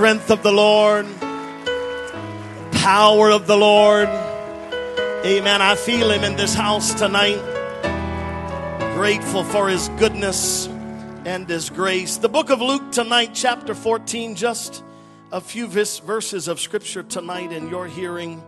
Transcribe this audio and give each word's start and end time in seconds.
Strength 0.00 0.30
of 0.30 0.42
the 0.42 0.50
Lord? 0.50 1.04
Power 2.72 3.30
of 3.30 3.46
the 3.46 3.54
Lord? 3.54 4.08
Amen. 4.08 5.60
I 5.60 5.74
feel 5.74 6.10
him 6.10 6.24
in 6.24 6.36
this 6.36 6.54
house 6.54 6.94
tonight. 6.94 7.38
Grateful 8.94 9.44
for 9.44 9.68
his 9.68 9.90
goodness 9.98 10.68
and 11.26 11.46
his 11.46 11.68
grace. 11.68 12.16
The 12.16 12.30
book 12.30 12.48
of 12.48 12.62
Luke 12.62 12.92
tonight, 12.92 13.32
chapter 13.34 13.74
14, 13.74 14.36
just 14.36 14.82
a 15.32 15.40
few 15.42 15.66
verses 15.66 16.48
of 16.48 16.60
scripture 16.60 17.02
tonight 17.02 17.52
in 17.52 17.68
your 17.68 17.86
hearing. 17.86 18.42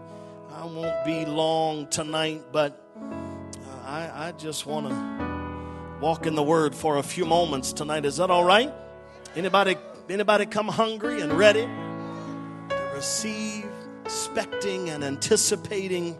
I 0.55 0.65
won't 0.65 1.05
be 1.05 1.27
long 1.27 1.87
tonight, 1.89 2.45
but 2.51 2.83
uh, 2.97 3.87
I, 3.87 4.29
I 4.29 4.33
just 4.39 4.65
want 4.65 4.89
to 4.89 6.01
walk 6.01 6.25
in 6.25 6.35
the 6.35 6.43
word 6.43 6.75
for 6.75 6.97
a 6.97 7.03
few 7.03 7.27
moments 7.27 7.75
tonight. 7.75 8.07
Is 8.07 8.17
that 8.17 8.31
all 8.31 8.43
right? 8.43 8.73
Anybody 9.37 9.77
anybody 10.13 10.45
come 10.45 10.69
hungry 10.69 11.23
and 11.23 11.33
ready 11.33 11.63
to 11.63 12.91
receive, 12.95 13.65
expecting 14.05 14.91
and 14.91 15.03
anticipating, 15.03 16.19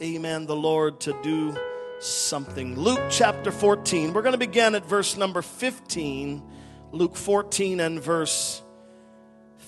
amen, 0.00 0.46
the 0.46 0.56
Lord 0.56 0.98
to 1.00 1.14
do 1.22 1.54
something. 2.00 2.74
Luke 2.78 3.02
chapter 3.10 3.52
14. 3.52 4.14
We're 4.14 4.22
going 4.22 4.32
to 4.32 4.38
begin 4.38 4.74
at 4.74 4.86
verse 4.86 5.18
number 5.18 5.42
15. 5.42 6.42
Luke 6.90 7.16
14 7.16 7.80
and 7.80 8.02
verse 8.02 8.62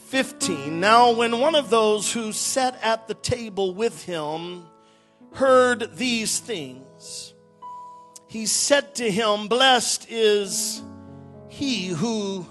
15. 0.07 0.81
Now, 0.81 1.13
when 1.13 1.39
one 1.39 1.55
of 1.55 1.69
those 1.69 2.11
who 2.11 2.33
sat 2.33 2.79
at 2.83 3.09
the 3.09 3.15
table 3.15 3.75
with 3.75 4.05
him 4.05 4.65
heard 5.35 5.97
these 5.97 6.39
things, 6.39 7.35
he 8.27 8.47
said 8.47 8.95
to 8.95 9.11
him, 9.11 9.49
Blessed 9.49 10.07
is 10.09 10.83
he 11.51 11.89
who 11.89 12.47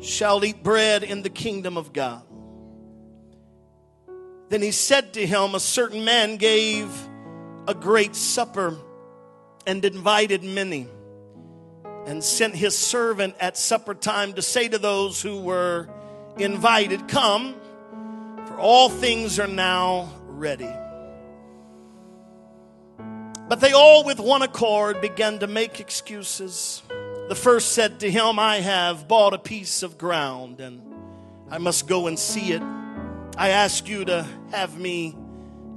shall 0.00 0.44
eat 0.44 0.62
bread 0.62 1.02
in 1.02 1.22
the 1.22 1.30
kingdom 1.30 1.76
of 1.76 1.92
God. 1.92 2.22
Then 4.48 4.62
he 4.62 4.70
said 4.70 5.14
to 5.14 5.26
him, 5.26 5.54
A 5.54 5.60
certain 5.60 6.04
man 6.04 6.36
gave 6.36 6.90
a 7.66 7.74
great 7.74 8.16
supper 8.16 8.76
and 9.66 9.84
invited 9.84 10.42
many, 10.42 10.88
and 12.06 12.24
sent 12.24 12.54
his 12.54 12.76
servant 12.76 13.34
at 13.40 13.58
supper 13.58 13.94
time 13.94 14.32
to 14.34 14.42
say 14.42 14.68
to 14.68 14.78
those 14.78 15.20
who 15.20 15.40
were 15.40 15.88
invited, 16.38 17.08
Come, 17.08 17.54
for 18.46 18.58
all 18.58 18.88
things 18.88 19.38
are 19.38 19.46
now 19.46 20.08
ready. 20.26 20.72
But 23.48 23.60
they 23.60 23.72
all, 23.72 24.04
with 24.04 24.20
one 24.20 24.42
accord, 24.42 25.00
began 25.00 25.38
to 25.40 25.46
make 25.46 25.80
excuses. 25.80 26.82
The 27.28 27.34
first 27.34 27.72
said 27.72 28.00
to 28.00 28.10
him, 28.10 28.38
I 28.38 28.60
have 28.60 29.06
bought 29.06 29.34
a 29.34 29.38
piece 29.38 29.82
of 29.82 29.98
ground 29.98 30.60
and 30.60 30.80
I 31.50 31.58
must 31.58 31.86
go 31.86 32.06
and 32.06 32.18
see 32.18 32.52
it. 32.52 32.62
I 33.36 33.50
ask 33.50 33.86
you 33.86 34.06
to 34.06 34.26
have 34.50 34.78
me 34.78 35.14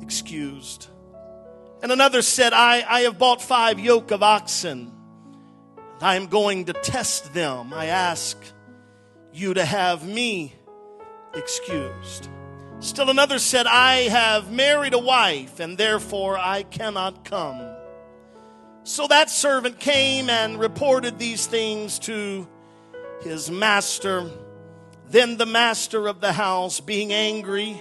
excused. 0.02 0.88
And 1.84 1.92
another 1.92 2.22
said, 2.22 2.54
I, 2.54 2.86
I 2.88 3.02
have 3.02 3.18
bought 3.18 3.42
five 3.42 3.80
yoke 3.82 4.12
of 4.12 4.24
oxen. 4.24 4.94
I 6.00 6.16
am 6.16 6.28
going 6.28 6.66
to 6.66 6.74
test 6.74 7.34
them. 7.34 7.74
I 7.74 7.88
ask 7.88 8.38
you 9.34 9.54
to 9.54 9.66
have 9.66 10.08
me 10.08 10.56
excused. 11.34 12.30
Still 12.80 13.10
another 13.10 13.40
said, 13.40 13.68
I 13.68 14.04
have 14.04 14.52
married 14.52 14.94
a 14.94 15.00
wife, 15.00 15.60
and 15.60 15.78
therefore 15.78 16.38
I 16.38 16.64
cannot 16.64 17.26
come. 17.26 17.71
So 18.84 19.08
that 19.08 19.30
servant 19.30 19.80
came 19.80 20.30
and 20.30 20.60
reported 20.60 21.20
these 21.20 21.46
things 21.46 22.00
to 22.00 22.48
his 23.22 23.52
master. 23.52 24.30
Then 25.08 25.38
the 25.38 25.46
master 25.46 26.08
of 26.08 26.20
the 26.20 26.34
house, 26.34 26.80
being 26.80 27.14
angry, 27.14 27.80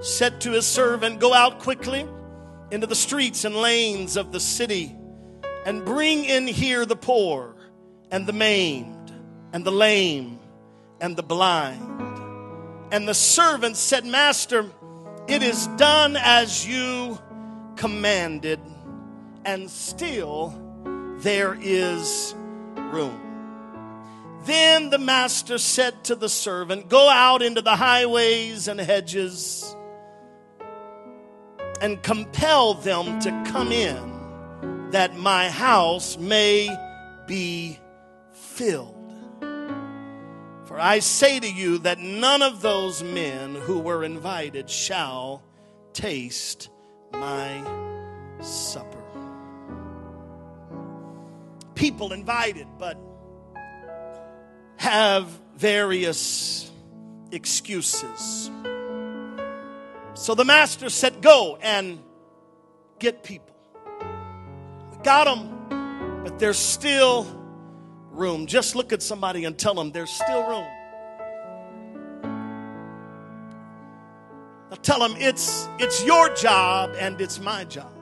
said 0.00 0.40
to 0.42 0.52
his 0.52 0.66
servant, 0.66 1.18
Go 1.18 1.34
out 1.34 1.58
quickly 1.58 2.06
into 2.70 2.86
the 2.86 2.94
streets 2.94 3.44
and 3.44 3.56
lanes 3.56 4.16
of 4.16 4.30
the 4.30 4.38
city, 4.38 4.94
and 5.66 5.84
bring 5.84 6.24
in 6.24 6.46
here 6.46 6.86
the 6.86 6.96
poor, 6.96 7.56
and 8.10 8.26
the 8.26 8.32
maimed, 8.32 9.12
and 9.52 9.64
the 9.64 9.72
lame, 9.72 10.38
and 11.00 11.16
the 11.16 11.22
blind. 11.22 11.82
And 12.92 13.08
the 13.08 13.14
servant 13.14 13.76
said, 13.76 14.06
Master, 14.06 14.66
it 15.26 15.42
is 15.42 15.66
done 15.78 16.16
as 16.16 16.66
you 16.66 17.18
commanded, 17.76 18.60
and 19.44 19.70
still 19.70 20.54
there 21.18 21.56
is 21.60 22.34
room. 22.76 23.24
Then 24.44 24.90
the 24.90 24.98
master 24.98 25.58
said 25.58 26.04
to 26.04 26.14
the 26.14 26.28
servant, 26.28 26.88
Go 26.88 27.08
out 27.08 27.42
into 27.42 27.60
the 27.60 27.76
highways 27.76 28.68
and 28.68 28.80
hedges 28.80 29.76
and 31.80 32.02
compel 32.02 32.74
them 32.74 33.20
to 33.20 33.30
come 33.46 33.72
in, 33.72 34.90
that 34.90 35.16
my 35.16 35.48
house 35.48 36.16
may 36.16 36.68
be 37.26 37.78
filled. 38.32 38.94
For 40.64 40.78
I 40.78 40.98
say 40.98 41.40
to 41.40 41.50
you 41.50 41.78
that 41.78 41.98
none 41.98 42.42
of 42.42 42.60
those 42.60 43.02
men 43.02 43.54
who 43.54 43.78
were 43.78 44.04
invited 44.04 44.68
shall 44.68 45.42
taste 45.92 46.68
my 47.12 47.62
supper. 48.40 48.97
People 51.78 52.12
invited, 52.12 52.66
but 52.76 52.98
have 54.78 55.26
various 55.54 56.72
excuses. 57.30 58.50
So 60.14 60.34
the 60.34 60.44
master 60.44 60.88
said, 60.90 61.22
Go 61.22 61.56
and 61.62 62.00
get 62.98 63.22
people. 63.22 63.54
We 64.90 64.96
got 65.04 65.26
them, 65.26 66.24
but 66.24 66.40
there's 66.40 66.58
still 66.58 67.26
room. 68.10 68.48
Just 68.48 68.74
look 68.74 68.92
at 68.92 69.00
somebody 69.00 69.44
and 69.44 69.56
tell 69.56 69.74
them 69.74 69.92
there's 69.92 70.10
still 70.10 70.48
room. 70.48 70.66
Now 74.68 74.76
tell 74.82 74.98
them 74.98 75.14
it's 75.16 75.68
it's 75.78 76.04
your 76.04 76.34
job 76.34 76.96
and 76.98 77.20
it's 77.20 77.38
my 77.38 77.62
job. 77.62 77.97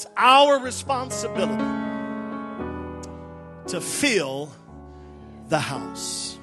It's 0.00 0.08
our 0.16 0.58
responsibility 0.58 1.62
to 3.66 3.82
fill 3.82 4.50
the 5.50 5.58
house. 5.58 6.38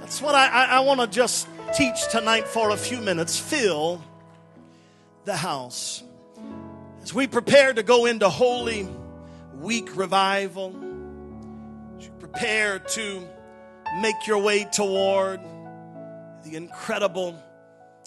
That's 0.00 0.20
what 0.20 0.34
I, 0.34 0.48
I, 0.48 0.64
I 0.64 0.80
want 0.80 1.02
to 1.02 1.06
just 1.06 1.46
teach 1.76 2.08
tonight 2.10 2.48
for 2.48 2.70
a 2.70 2.76
few 2.76 3.00
minutes. 3.00 3.38
Fill 3.38 4.02
the 5.24 5.36
house. 5.36 6.02
As 7.00 7.14
we 7.14 7.28
prepare 7.28 7.72
to 7.72 7.84
go 7.84 8.06
into 8.06 8.28
Holy 8.28 8.88
Week 9.54 9.96
revival, 9.96 10.74
as 11.96 12.06
you 12.06 12.12
prepare 12.18 12.80
to 12.80 13.24
make 14.00 14.26
your 14.26 14.38
way 14.38 14.64
toward 14.64 15.38
the 16.44 16.56
incredible 16.56 17.40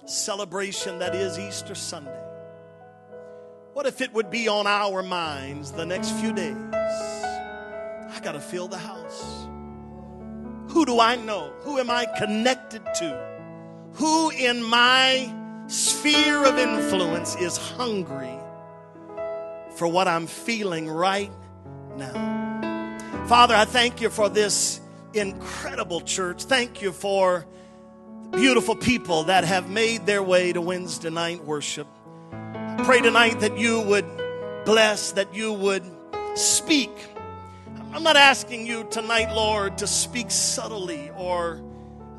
celebration 0.06 1.00
that 1.00 1.16
is 1.16 1.38
Easter 1.40 1.76
Sunday. 1.76 2.12
What 3.74 3.86
if 3.86 4.02
it 4.02 4.14
would 4.14 4.30
be 4.30 4.48
on 4.48 4.68
our 4.68 5.04
minds 5.04 5.72
the 5.72 5.86
next 5.86 6.12
few 6.12 6.34
days? 6.34 6.56
I 6.74 8.20
got 8.24 8.34
to 8.34 8.40
fill 8.40 8.68
the 8.68 8.78
house. 8.78 9.48
Who 10.70 10.86
do 10.86 11.00
I 11.00 11.16
know? 11.16 11.54
Who 11.62 11.80
am 11.80 11.90
I 11.90 12.06
connected 12.18 12.84
to? 12.96 13.90
Who 13.94 14.30
in 14.30 14.64
my 14.64 15.34
sphere 15.68 16.46
of 16.46 16.58
influence 16.58 17.36
is 17.36 17.58
hungry 17.58 18.38
for 19.76 19.88
what 19.88 20.08
I'm 20.08 20.28
feeling 20.28 20.88
right 20.88 21.32
now. 21.98 23.26
Father, 23.28 23.56
I 23.56 23.66
thank 23.66 24.02
you 24.02 24.10
for 24.10 24.30
this 24.30 24.80
incredible 25.14 26.02
church. 26.02 26.44
Thank 26.44 26.82
you 26.82 26.92
for 26.92 27.46
beautiful 28.32 28.76
people 28.76 29.24
that 29.26 29.44
have 29.44 29.70
made 29.70 30.06
their 30.06 30.22
way 30.22 30.54
to 30.54 30.62
Wednesday 30.62 31.10
night 31.10 31.44
worship. 31.44 31.88
I 32.32 32.84
pray 32.84 33.02
tonight 33.02 33.40
that 33.40 33.58
you 33.58 33.82
would 33.82 34.06
bless, 34.66 35.12
that 35.14 35.34
you 35.34 35.54
would 35.54 35.84
speak. 36.36 36.92
I'm 37.94 38.04
not 38.04 38.18
asking 38.18 38.66
you 38.66 38.86
tonight, 38.90 39.34
Lord, 39.34 39.78
to 39.78 39.88
speak 39.88 40.30
subtly 40.32 41.12
or 41.18 41.62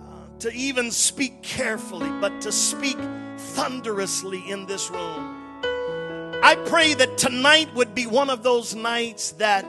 uh, 0.08 0.38
to 0.40 0.52
even 0.52 0.90
speak 0.90 1.42
carefully, 1.42 2.08
but 2.20 2.40
to 2.42 2.52
speak 2.52 2.96
thunderously 3.36 4.50
in 4.50 4.66
this 4.66 4.90
room. 4.90 5.60
I 6.42 6.56
pray 6.66 6.94
that 6.94 7.18
tonight 7.18 7.74
would 7.74 7.94
be 7.94 8.06
one 8.06 8.30
of 8.30 8.42
those 8.42 8.74
nights 8.74 9.32
that 9.32 9.66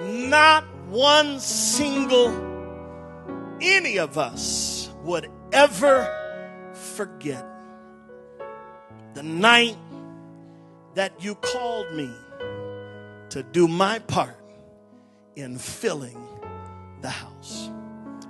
not 0.00 0.64
one 0.88 1.40
single 1.40 2.28
any 3.60 3.98
of 3.98 4.18
us 4.18 4.90
would 5.02 5.30
ever 5.56 6.72
forget 6.94 7.44
the 9.14 9.22
night 9.22 9.78
that 10.94 11.22
you 11.22 11.34
called 11.36 11.90
me 11.94 12.10
to 13.30 13.42
do 13.42 13.66
my 13.66 13.98
part 14.00 14.38
in 15.34 15.56
filling 15.56 16.18
the 17.00 17.08
house. 17.08 17.70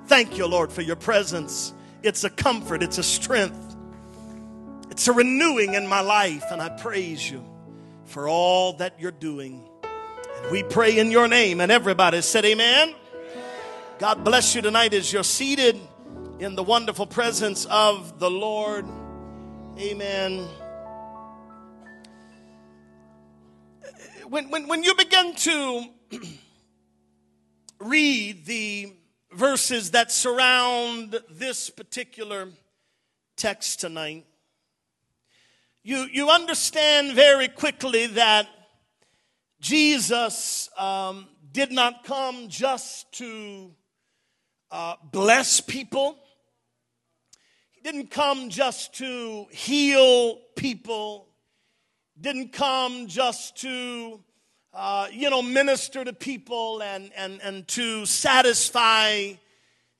Thank 0.06 0.38
you, 0.38 0.46
Lord, 0.46 0.70
for 0.70 0.82
your 0.82 0.94
presence. 0.94 1.74
It's 2.04 2.22
a 2.22 2.30
comfort, 2.30 2.84
it's 2.84 2.98
a 2.98 3.02
strength, 3.02 3.76
it's 4.92 5.08
a 5.08 5.12
renewing 5.12 5.74
in 5.74 5.88
my 5.88 6.02
life, 6.02 6.44
and 6.52 6.62
I 6.62 6.68
praise 6.68 7.28
you 7.28 7.44
for 8.04 8.28
all 8.28 8.74
that 8.74 9.00
you're 9.00 9.10
doing. 9.10 9.68
And 9.82 10.52
we 10.52 10.62
pray 10.62 10.96
in 10.96 11.10
your 11.10 11.26
name, 11.26 11.60
and 11.60 11.72
everybody 11.72 12.20
said, 12.22 12.44
Amen. 12.44 12.94
God 13.98 14.22
bless 14.22 14.54
you 14.54 14.62
tonight 14.62 14.94
as 14.94 15.12
you're 15.12 15.24
seated 15.24 15.80
in 16.38 16.54
the 16.54 16.62
wonderful 16.62 17.06
presence 17.06 17.64
of 17.70 18.18
the 18.18 18.30
Lord. 18.30 18.84
Amen. 19.78 20.46
When, 24.28 24.50
when, 24.50 24.68
when 24.68 24.82
you 24.82 24.94
begin 24.96 25.34
to 25.34 25.84
read 27.80 28.44
the 28.44 28.92
verses 29.32 29.92
that 29.92 30.12
surround 30.12 31.18
this 31.30 31.70
particular 31.70 32.48
text 33.36 33.80
tonight, 33.80 34.26
you, 35.82 36.06
you 36.12 36.28
understand 36.28 37.14
very 37.14 37.48
quickly 37.48 38.08
that 38.08 38.46
Jesus 39.60 40.68
um, 40.76 41.28
did 41.52 41.72
not 41.72 42.04
come 42.04 42.48
just 42.48 43.10
to 43.12 43.70
uh, 44.70 44.96
bless 45.10 45.62
people. 45.62 46.18
Didn't 47.86 48.10
come 48.10 48.48
just 48.48 48.94
to 48.94 49.46
heal 49.52 50.40
people. 50.56 51.28
Didn't 52.20 52.52
come 52.52 53.06
just 53.06 53.58
to, 53.58 54.24
uh, 54.74 55.06
you 55.12 55.30
know, 55.30 55.40
minister 55.40 56.04
to 56.04 56.12
people 56.12 56.82
and, 56.82 57.12
and, 57.16 57.40
and 57.44 57.68
to 57.68 58.04
satisfy 58.04 59.34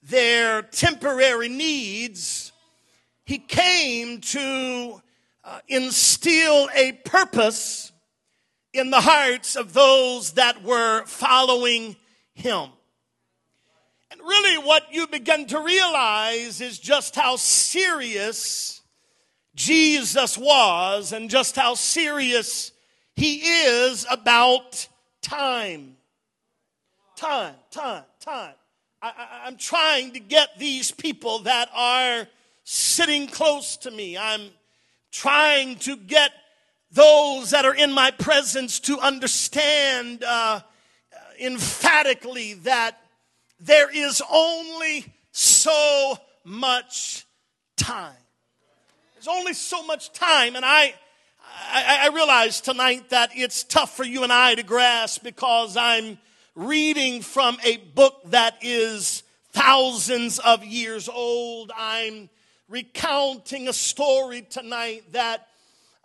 their 0.02 0.62
temporary 0.62 1.48
needs. 1.48 2.50
He 3.24 3.38
came 3.38 4.20
to 4.20 5.00
uh, 5.44 5.60
instill 5.68 6.68
a 6.74 6.90
purpose 6.90 7.92
in 8.72 8.90
the 8.90 9.00
hearts 9.00 9.54
of 9.54 9.74
those 9.74 10.32
that 10.32 10.64
were 10.64 11.04
following 11.04 11.94
him. 12.34 12.70
Really, 14.26 14.58
what 14.58 14.92
you 14.92 15.06
begin 15.06 15.46
to 15.46 15.60
realize 15.60 16.60
is 16.60 16.80
just 16.80 17.14
how 17.14 17.36
serious 17.36 18.82
Jesus 19.54 20.36
was 20.36 21.12
and 21.12 21.30
just 21.30 21.54
how 21.54 21.74
serious 21.74 22.72
he 23.14 23.36
is 23.36 24.04
about 24.10 24.88
time. 25.22 25.96
Time, 27.14 27.54
time, 27.70 28.02
time. 28.18 28.54
I, 29.00 29.44
am 29.46 29.56
trying 29.56 30.12
to 30.14 30.20
get 30.20 30.58
these 30.58 30.90
people 30.90 31.40
that 31.40 31.70
are 31.72 32.26
sitting 32.64 33.28
close 33.28 33.76
to 33.78 33.92
me. 33.92 34.18
I'm 34.18 34.50
trying 35.12 35.76
to 35.76 35.96
get 35.96 36.32
those 36.90 37.50
that 37.50 37.64
are 37.64 37.74
in 37.74 37.92
my 37.92 38.10
presence 38.10 38.80
to 38.80 38.98
understand 38.98 40.24
uh, 40.24 40.60
emphatically 41.40 42.54
that 42.54 42.98
there 43.60 43.90
is 43.90 44.22
only 44.30 45.04
so 45.32 46.16
much 46.44 47.26
time. 47.76 48.14
There's 49.14 49.28
only 49.28 49.54
so 49.54 49.84
much 49.86 50.12
time, 50.12 50.56
and 50.56 50.64
I, 50.64 50.94
I, 51.72 52.00
I 52.02 52.14
realize 52.14 52.60
tonight 52.60 53.10
that 53.10 53.30
it's 53.34 53.64
tough 53.64 53.96
for 53.96 54.04
you 54.04 54.22
and 54.22 54.32
I 54.32 54.54
to 54.54 54.62
grasp 54.62 55.22
because 55.22 55.76
I'm 55.76 56.18
reading 56.54 57.22
from 57.22 57.58
a 57.64 57.76
book 57.76 58.22
that 58.26 58.58
is 58.62 59.22
thousands 59.52 60.38
of 60.38 60.64
years 60.64 61.08
old. 61.08 61.72
I'm 61.76 62.28
recounting 62.68 63.68
a 63.68 63.72
story 63.72 64.42
tonight 64.42 65.12
that 65.12 65.48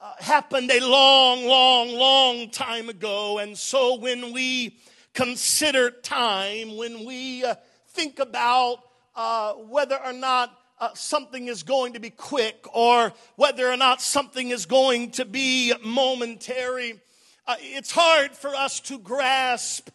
uh, 0.02 0.14
happened 0.20 0.72
a 0.72 0.80
long, 0.80 1.46
long, 1.46 1.90
long 1.92 2.50
time 2.50 2.90
ago. 2.90 3.40
And 3.40 3.58
so 3.58 3.96
when 3.96 4.34
we 4.34 4.78
consider 5.14 5.92
time, 5.92 6.78
when 6.78 7.06
we 7.06 7.44
uh, 7.44 7.56
think 7.90 8.20
about 8.20 8.80
uh, 9.16 9.54
whether 9.54 10.00
or 10.04 10.14
not 10.14 10.58
uh, 10.80 10.90
something 10.94 11.48
is 11.48 11.64
going 11.64 11.94
to 11.94 12.00
be 12.00 12.10
quick 12.10 12.66
or 12.74 13.14
whether 13.36 13.70
or 13.70 13.78
not 13.78 14.02
something 14.02 14.50
is 14.50 14.66
going 14.66 15.12
to 15.12 15.26
be 15.26 15.74
momentary, 15.84 17.00
uh, 17.48 17.56
it's 17.60 17.92
hard 17.92 18.32
for 18.32 18.56
us 18.56 18.80
to 18.80 18.98
grasp 19.00 19.90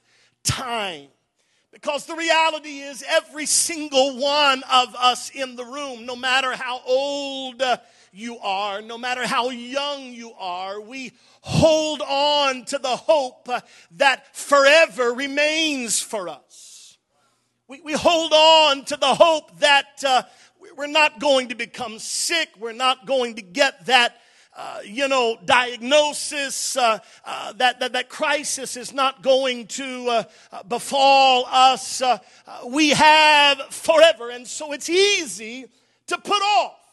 time. 0.45 1.09
Because 1.73 2.07
the 2.07 2.15
reality 2.15 2.79
is, 2.79 3.05
every 3.07 3.45
single 3.45 4.17
one 4.19 4.63
of 4.73 4.95
us 4.95 5.31
in 5.31 5.57
the 5.57 5.65
room, 5.65 6.07
no 6.07 6.17
matter 6.17 6.57
how 6.57 6.81
old 6.87 7.61
uh, 7.61 7.77
you 8.17 8.39
are, 8.39 8.81
no 8.81 8.97
matter 8.97 9.27
how 9.27 9.51
young 9.51 10.13
you 10.13 10.33
are, 10.39 10.81
we 10.81 11.13
hold 11.43 12.01
on 12.01 12.65
to 12.65 12.79
the 12.79 12.97
hope 12.97 13.47
uh, 13.49 13.61
that 13.93 14.35
forever 14.35 15.13
remains 15.13 16.01
for 16.01 16.29
us. 16.29 16.97
We, 17.69 17.83
we 17.83 17.93
hold 17.93 18.33
on 18.33 18.87
to 18.87 18.97
the 18.97 19.15
hope 19.15 19.59
that 19.61 20.03
uh, 20.07 20.23
we're 20.77 20.87
not 20.87 21.21
going 21.21 21.49
to 21.49 21.55
become 21.55 21.99
sick, 21.99 22.49
we're 22.59 22.73
not 22.73 23.07
going 23.07 23.35
to 23.35 23.43
get 23.43 23.85
that 23.87 24.17
uh, 24.59 24.79
you 24.87 25.07
know, 25.07 25.37
diagnosis, 25.45 26.79
uh, 26.79 26.99
uh, 27.27 27.53
that, 27.53 27.79
that, 27.81 27.93
that 27.93 28.09
crisis 28.09 28.79
is 28.79 28.95
not 28.95 29.23
going 29.23 29.67
to 29.67 30.09
uh, 30.09 30.25
uh, 30.51 30.63
befall 30.63 31.45
us. 31.45 32.01
we 32.67 32.89
have 32.89 33.61
forever. 33.69 34.31
And 34.31 34.47
so 34.47 34.73
it's 34.73 34.89
easy 34.89 35.67
to 36.07 36.17
put 36.17 36.41
off. 36.41 36.86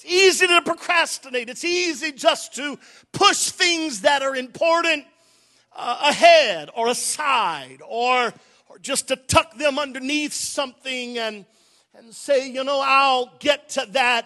It's 0.00 0.04
easy 0.04 0.46
to 0.46 0.62
procrastinate. 0.62 1.48
It's 1.48 1.64
easy 1.64 2.12
just 2.12 2.54
to 2.54 2.78
push 3.10 3.50
things 3.50 4.02
that 4.02 4.22
are 4.22 4.36
important 4.36 5.04
ahead 5.76 6.70
or 6.76 6.86
aside 6.86 7.78
or, 7.84 8.32
or 8.68 8.78
just 8.80 9.08
to 9.08 9.16
tuck 9.16 9.58
them 9.58 9.76
underneath 9.76 10.32
something 10.32 11.18
and, 11.18 11.44
and 11.96 12.14
say, 12.14 12.48
you 12.48 12.62
know, 12.62 12.80
I'll 12.80 13.32
get 13.40 13.70
to 13.70 13.86
that 13.90 14.24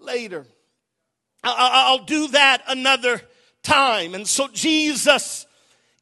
later. 0.00 0.46
I'll 1.44 2.04
do 2.04 2.26
that 2.28 2.64
another 2.66 3.20
time. 3.62 4.16
And 4.16 4.26
so 4.26 4.48
Jesus 4.52 5.46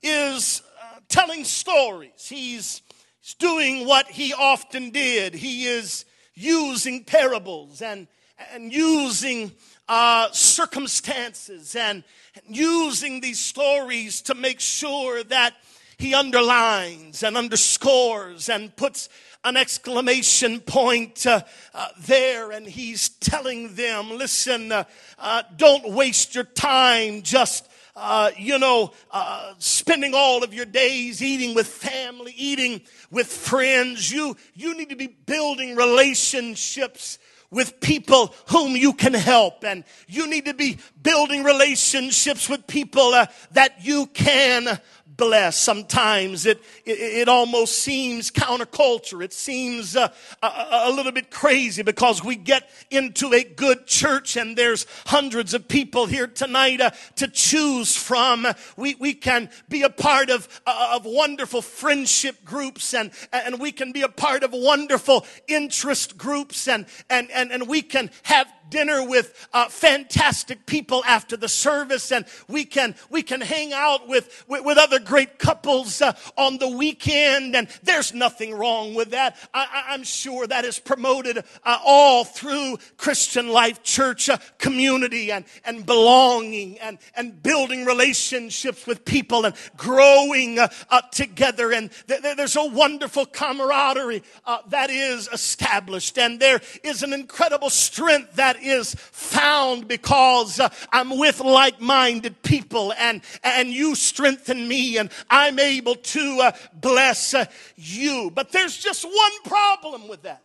is 0.02 0.62
uh, 0.80 1.00
telling 1.10 1.44
stories. 1.44 2.28
He's, 2.30 2.80
he's 3.20 3.34
doing 3.34 3.86
what 3.86 4.06
he 4.06 4.32
often 4.32 4.88
did. 4.88 5.34
He 5.34 5.66
is 5.66 6.06
using 6.34 7.04
parables 7.04 7.82
and, 7.82 8.08
and 8.52 8.72
using 8.72 9.52
uh, 9.88 10.30
circumstances 10.32 11.76
and, 11.76 12.04
using 12.48 13.20
these 13.20 13.38
stories 13.38 14.22
to 14.22 14.34
make 14.34 14.60
sure 14.60 15.22
that 15.24 15.54
he 15.98 16.14
underlines 16.14 17.22
and 17.22 17.36
underscores 17.36 18.48
and 18.48 18.74
puts 18.74 19.08
an 19.44 19.56
exclamation 19.56 20.60
point 20.60 21.26
uh, 21.26 21.42
uh, 21.74 21.88
there, 21.98 22.52
and 22.52 22.66
he's 22.66 23.08
telling 23.08 23.74
them, 23.74 24.10
listen, 24.10 24.72
uh, 24.72 24.84
uh 25.18 25.42
don't 25.56 25.92
waste 25.92 26.34
your 26.34 26.44
time 26.44 27.22
just. 27.22 27.68
Uh, 27.94 28.30
you 28.38 28.58
know, 28.58 28.90
uh, 29.10 29.52
spending 29.58 30.14
all 30.14 30.42
of 30.42 30.54
your 30.54 30.64
days 30.64 31.22
eating 31.22 31.54
with 31.54 31.66
family, 31.66 32.32
eating 32.38 32.80
with 33.10 33.26
friends. 33.26 34.10
You, 34.10 34.34
you 34.54 34.74
need 34.74 34.88
to 34.88 34.96
be 34.96 35.08
building 35.08 35.76
relationships 35.76 37.18
with 37.52 37.80
people 37.80 38.34
whom 38.48 38.74
you 38.74 38.94
can 38.94 39.14
help. 39.14 39.62
And 39.62 39.84
you 40.08 40.26
need 40.26 40.46
to 40.46 40.54
be 40.54 40.78
building 41.00 41.44
relationships 41.44 42.48
with 42.48 42.66
people 42.66 43.14
uh, 43.14 43.26
that 43.52 43.84
you 43.84 44.06
can 44.06 44.80
blessed. 45.16 45.60
Sometimes 45.60 46.46
it, 46.46 46.62
it, 46.84 46.98
it 46.98 47.28
almost 47.28 47.78
seems 47.78 48.30
counterculture. 48.30 49.22
It 49.22 49.32
seems 49.32 49.96
uh, 49.96 50.08
a, 50.42 50.46
a 50.84 50.90
little 50.90 51.12
bit 51.12 51.30
crazy 51.30 51.82
because 51.82 52.24
we 52.24 52.36
get 52.36 52.70
into 52.90 53.32
a 53.32 53.44
good 53.44 53.86
church 53.86 54.36
and 54.36 54.56
there's 54.56 54.86
hundreds 55.06 55.54
of 55.54 55.68
people 55.68 56.06
here 56.06 56.26
tonight 56.26 56.80
uh, 56.80 56.90
to 57.16 57.28
choose 57.28 57.96
from. 57.96 58.46
We, 58.76 58.94
we 58.96 59.14
can 59.14 59.50
be 59.68 59.82
a 59.82 59.90
part 59.90 60.30
of, 60.30 60.48
uh, 60.66 60.92
of 60.94 61.04
wonderful 61.04 61.62
friendship 61.62 62.44
groups 62.44 62.94
and, 62.94 63.10
and 63.32 63.60
we 63.60 63.72
can 63.72 63.92
be 63.92 64.02
a 64.02 64.08
part 64.08 64.42
of 64.42 64.52
wonderful 64.52 65.26
interest 65.48 66.16
groups 66.16 66.68
and, 66.68 66.86
and, 67.10 67.30
and, 67.30 67.52
and 67.52 67.68
we 67.68 67.82
can 67.82 68.10
have 68.24 68.46
dinner 68.72 69.06
with 69.06 69.48
uh, 69.52 69.68
fantastic 69.68 70.64
people 70.64 71.04
after 71.06 71.36
the 71.36 71.48
service 71.48 72.10
and 72.10 72.24
we 72.48 72.64
can 72.64 72.94
we 73.10 73.22
can 73.22 73.40
hang 73.40 73.72
out 73.72 74.08
with 74.08 74.44
with, 74.48 74.64
with 74.64 74.78
other 74.78 74.98
great 74.98 75.38
couples 75.38 76.00
uh, 76.00 76.12
on 76.38 76.56
the 76.56 76.68
weekend 76.68 77.54
and 77.54 77.68
there's 77.82 78.14
nothing 78.14 78.54
wrong 78.54 78.94
with 78.94 79.10
that. 79.10 79.36
I, 79.52 79.94
am 79.94 80.04
sure 80.04 80.46
that 80.46 80.64
is 80.64 80.78
promoted 80.78 81.38
uh, 81.38 81.78
all 81.84 82.24
through 82.24 82.78
christian 82.96 83.48
life 83.48 83.82
church 83.82 84.30
uh, 84.30 84.38
community 84.56 85.30
and 85.30 85.44
and 85.66 85.84
belonging 85.84 86.78
and 86.78 86.98
and 87.14 87.42
building 87.42 87.84
relationships 87.84 88.86
with 88.86 89.04
people 89.04 89.44
and 89.44 89.54
growing 89.76 90.58
uh, 90.58 90.68
uh, 90.88 91.02
together. 91.12 91.72
And 91.72 91.90
th- 92.08 92.22
there's 92.22 92.56
a 92.56 92.64
wonderful 92.64 93.26
camaraderie 93.26 94.22
that 94.68 94.88
is 94.88 95.28
established. 95.28 96.16
And 96.16 96.40
there 96.40 96.62
is 96.82 97.02
an 97.02 97.12
incredible 97.12 97.68
strength 97.68 98.36
that 98.36 98.61
is 98.62 98.94
found 98.94 99.88
because 99.88 100.60
uh, 100.60 100.68
I'm 100.92 101.18
with 101.18 101.40
like 101.40 101.80
minded 101.80 102.42
people 102.42 102.92
and, 102.98 103.20
and 103.42 103.68
you 103.68 103.94
strengthen 103.94 104.66
me 104.66 104.98
and 104.98 105.10
I'm 105.28 105.58
able 105.58 105.96
to 105.96 106.38
uh, 106.40 106.52
bless 106.74 107.34
uh, 107.34 107.46
you. 107.76 108.30
But 108.34 108.52
there's 108.52 108.76
just 108.76 109.04
one 109.04 109.32
problem 109.44 110.08
with 110.08 110.22
that. 110.22 110.42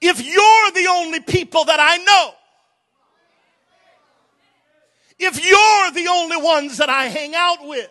If 0.00 0.24
you're 0.24 0.70
the 0.72 0.88
only 0.90 1.20
people 1.20 1.64
that 1.64 1.80
I 1.80 1.96
know, 1.98 2.34
if 5.18 5.42
you're 5.42 6.04
the 6.04 6.10
only 6.10 6.36
ones 6.36 6.78
that 6.78 6.90
I 6.90 7.06
hang 7.06 7.34
out 7.34 7.66
with, 7.66 7.88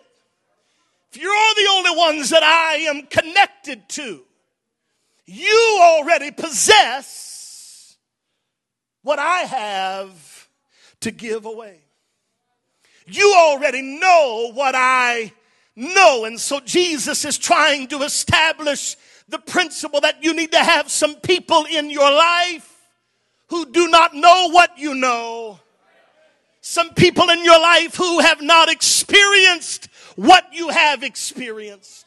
if 1.12 1.20
you're 1.20 1.32
the 1.32 1.68
only 1.72 1.96
ones 1.96 2.30
that 2.30 2.42
I 2.42 2.76
am 2.88 3.06
connected 3.06 3.88
to, 3.90 4.22
you 5.26 5.78
already 5.82 6.30
possess 6.30 7.25
what 9.06 9.20
I 9.20 9.42
have 9.42 10.48
to 10.98 11.12
give 11.12 11.44
away. 11.44 11.78
You 13.06 13.34
already 13.38 13.80
know 13.80 14.50
what 14.52 14.74
I 14.76 15.32
know. 15.76 16.24
And 16.24 16.40
so 16.40 16.58
Jesus 16.58 17.24
is 17.24 17.38
trying 17.38 17.86
to 17.88 18.02
establish 18.02 18.96
the 19.28 19.38
principle 19.38 20.00
that 20.00 20.24
you 20.24 20.34
need 20.34 20.50
to 20.50 20.58
have 20.58 20.90
some 20.90 21.14
people 21.20 21.66
in 21.70 21.88
your 21.88 22.10
life 22.10 22.84
who 23.46 23.66
do 23.66 23.86
not 23.86 24.12
know 24.12 24.48
what 24.50 24.76
you 24.76 24.96
know. 24.96 25.60
Some 26.60 26.92
people 26.94 27.30
in 27.30 27.44
your 27.44 27.60
life 27.60 27.94
who 27.94 28.18
have 28.18 28.42
not 28.42 28.68
experienced 28.68 29.88
what 30.16 30.52
you 30.52 30.70
have 30.70 31.04
experienced. 31.04 32.05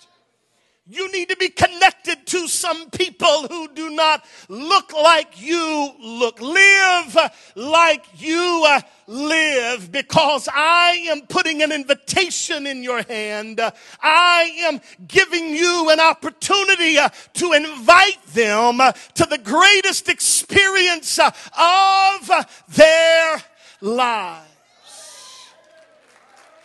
You 0.92 1.12
need 1.12 1.30
to 1.30 1.36
be 1.36 1.50
connected 1.50 2.26
to 2.26 2.48
some 2.48 2.90
people 2.90 3.48
who 3.48 3.68
do 3.76 3.92
not 3.92 4.26
look 4.48 4.92
like 4.92 5.40
you 5.40 5.92
look. 6.00 6.42
Live 6.42 7.16
like 7.56 8.04
you 8.18 8.64
uh, 8.68 8.82
live 9.06 9.92
because 9.92 10.50
I 10.52 11.06
am 11.12 11.28
putting 11.28 11.62
an 11.62 11.72
invitation 11.72 12.66
in 12.66 12.82
your 12.82 13.04
hand. 13.04 13.62
I 14.02 14.52
am 14.62 14.82
giving 15.08 15.50
you 15.50 15.92
an 15.92 16.00
opportunity 16.00 16.98
uh, 16.98 17.10
to 17.34 17.54
invite 17.54 18.26
them 18.34 18.82
uh, 18.82 18.94
to 19.14 19.26
the 19.26 19.38
greatest 19.38 20.10
experience 20.10 21.20
of 21.20 22.32
their 22.70 23.44
lives. 23.80 24.48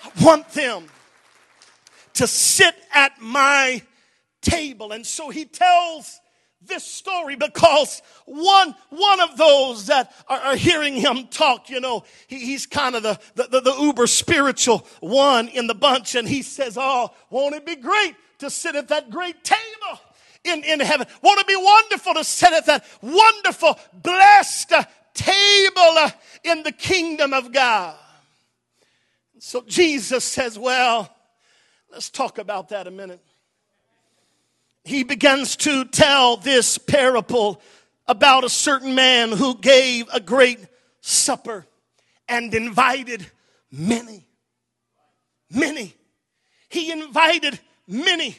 I 0.02 0.24
want 0.24 0.48
them 0.52 0.86
to 2.14 2.26
sit 2.26 2.74
at 2.94 3.20
my 3.20 3.82
table. 4.44 4.92
And 4.92 5.04
so 5.04 5.30
he 5.30 5.44
tells 5.44 6.20
this 6.66 6.84
story 6.84 7.36
because 7.36 8.02
one 8.26 8.74
one 8.90 9.20
of 9.20 9.36
those 9.36 9.86
that 9.86 10.14
are, 10.28 10.38
are 10.38 10.56
hearing 10.56 10.94
him 10.94 11.26
talk 11.28 11.68
you 11.68 11.80
know 11.80 12.04
he, 12.26 12.38
he's 12.38 12.66
kind 12.66 12.94
of 12.94 13.02
the, 13.02 13.18
the, 13.34 13.60
the 13.60 13.74
uber 13.80 14.06
spiritual 14.06 14.86
one 15.00 15.48
in 15.48 15.66
the 15.66 15.74
bunch. 15.74 16.14
And 16.14 16.28
he 16.28 16.42
says 16.42 16.76
oh 16.80 17.10
won't 17.30 17.54
it 17.54 17.66
be 17.66 17.76
great 17.76 18.14
to 18.38 18.50
sit 18.50 18.76
at 18.76 18.88
that 18.88 19.10
great 19.10 19.42
table 19.44 20.00
in, 20.44 20.62
in 20.64 20.80
heaven? 20.80 21.06
Won't 21.22 21.40
it 21.40 21.46
be 21.46 21.56
wonderful 21.56 22.14
to 22.14 22.24
sit 22.24 22.52
at 22.52 22.66
that 22.66 22.84
wonderful 23.00 23.78
blessed 24.02 24.72
table 25.14 26.10
in 26.44 26.62
the 26.62 26.72
kingdom 26.72 27.32
of 27.32 27.52
god? 27.52 27.96
So 29.38 29.62
jesus 29.66 30.24
says 30.24 30.58
well 30.58 31.14
let's 31.92 32.10
talk 32.10 32.38
about 32.38 32.70
that 32.70 32.86
a 32.86 32.90
minute 32.90 33.20
he 34.84 35.02
begins 35.02 35.56
to 35.56 35.86
tell 35.86 36.36
this 36.36 36.76
parable 36.76 37.60
about 38.06 38.44
a 38.44 38.50
certain 38.50 38.94
man 38.94 39.32
who 39.32 39.56
gave 39.56 40.06
a 40.12 40.20
great 40.20 40.58
supper 41.00 41.66
and 42.28 42.52
invited 42.54 43.26
many. 43.72 44.26
Many. 45.50 45.94
He 46.68 46.90
invited 46.90 47.58
many. 47.88 48.36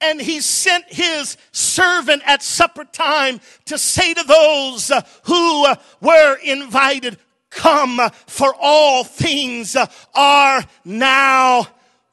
And 0.00 0.20
he 0.20 0.40
sent 0.40 0.84
his 0.88 1.36
servant 1.52 2.22
at 2.24 2.42
supper 2.42 2.84
time 2.84 3.40
to 3.66 3.76
say 3.76 4.14
to 4.14 4.22
those 4.22 4.90
uh, 4.90 5.02
who 5.24 5.66
uh, 5.66 5.74
were 6.00 6.36
invited, 6.42 7.18
Come, 7.50 8.00
for 8.26 8.54
all 8.58 9.04
things 9.04 9.76
are 10.14 10.62
now 10.84 11.66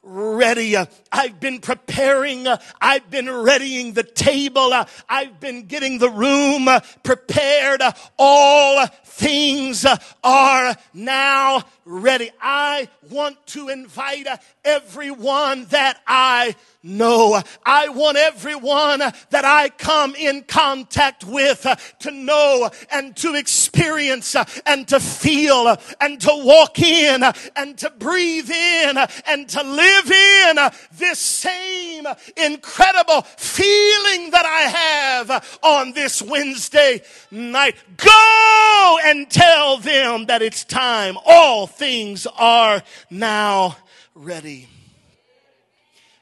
ready. 0.08 0.74
Uh, 0.74 0.86
I've 1.12 1.38
been 1.38 1.60
preparing. 1.60 2.46
Uh, 2.46 2.58
I've 2.80 3.10
been 3.10 3.28
readying 3.28 3.92
the 3.92 4.02
table. 4.02 4.72
Uh, 4.72 4.86
I've 5.08 5.38
been 5.38 5.66
getting 5.66 5.98
the 5.98 6.10
room 6.10 6.68
prepared. 7.02 7.82
All 8.18 8.86
things 9.18 9.84
uh, 9.84 9.96
are 10.22 10.76
now 10.94 11.64
ready. 11.84 12.30
I 12.40 12.88
want 13.10 13.44
to 13.48 13.68
invite 13.68 14.26
uh, 14.26 14.36
everyone 14.64 15.64
that 15.66 16.00
I 16.06 16.54
know. 16.82 17.42
I 17.66 17.88
want 17.88 18.16
everyone 18.16 19.00
that 19.00 19.44
I 19.44 19.70
come 19.70 20.14
in 20.14 20.42
contact 20.42 21.24
with 21.24 21.66
uh, 21.66 21.76
to 22.00 22.10
know 22.10 22.70
and 22.92 23.16
to 23.16 23.34
experience 23.34 24.36
and 24.64 24.86
to 24.88 25.00
feel 25.00 25.76
and 26.00 26.20
to 26.20 26.30
walk 26.32 26.78
in 26.78 27.24
and 27.56 27.78
to 27.78 27.90
breathe 27.90 28.50
in 28.50 28.96
and 29.26 29.48
to 29.48 29.62
live 29.62 30.10
in 30.10 30.56
this 30.92 31.18
same 31.18 32.06
incredible 32.36 33.22
feeling 33.22 34.30
that 34.30 34.46
I 34.46 35.30
have 35.30 35.58
on 35.62 35.92
this 35.92 36.22
Wednesday 36.22 37.02
night. 37.30 37.74
Go 37.96 38.98
and 39.08 39.30
tell 39.30 39.78
them 39.78 40.26
that 40.26 40.42
it's 40.42 40.64
time. 40.64 41.16
All 41.24 41.66
things 41.66 42.26
are 42.38 42.82
now 43.08 43.74
ready. 44.14 44.68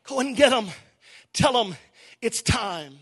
Go 0.05 0.21
and 0.21 0.37
get 0.37 0.51
them. 0.51 0.69
Tell 1.33 1.53
them 1.53 1.75
it's 2.23 2.43
time. 2.43 2.97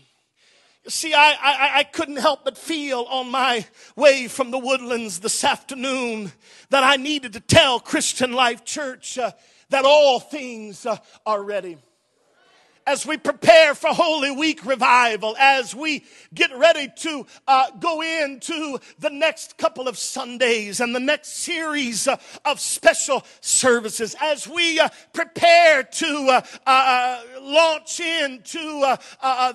You 0.85 0.89
see, 0.89 1.13
I, 1.13 1.35
I, 1.39 1.71
I 1.79 1.83
couldn't 1.83 2.17
help 2.17 2.43
but 2.43 2.57
feel 2.57 3.01
on 3.09 3.29
my 3.29 3.65
way 3.95 4.27
from 4.27 4.49
the 4.49 4.57
woodlands 4.57 5.19
this 5.19 5.43
afternoon 5.43 6.31
that 6.71 6.83
I 6.83 6.95
needed 6.95 7.33
to 7.33 7.39
tell 7.39 7.79
Christian 7.79 8.33
Life 8.33 8.65
Church 8.65 9.19
uh, 9.19 9.31
that 9.69 9.85
all 9.85 10.19
things 10.19 10.87
uh, 10.87 10.97
are 11.27 11.43
ready 11.43 11.77
as 12.87 13.05
we 13.05 13.17
prepare 13.17 13.73
for 13.73 13.87
Holy 13.87 14.31
Week 14.31 14.65
revival, 14.65 15.35
as 15.39 15.73
we 15.73 16.03
get 16.33 16.55
ready 16.55 16.89
to 16.97 17.25
uh, 17.47 17.71
go 17.79 18.01
into 18.01 18.79
the 18.99 19.09
next 19.09 19.57
couple 19.57 19.87
of 19.87 19.97
Sundays 19.97 20.79
and 20.79 20.93
the 20.93 20.99
next 20.99 21.37
series 21.37 22.07
uh, 22.07 22.17
of 22.43 22.59
special 22.59 23.23
services, 23.41 24.15
as 24.21 24.47
we 24.47 24.79
uh, 24.79 24.89
prepare 25.13 25.81
to 25.83 26.27
uh, 26.29 26.41
uh, 26.67 26.69
uh, 26.69 27.21
launch 27.41 27.99
into 27.99 28.97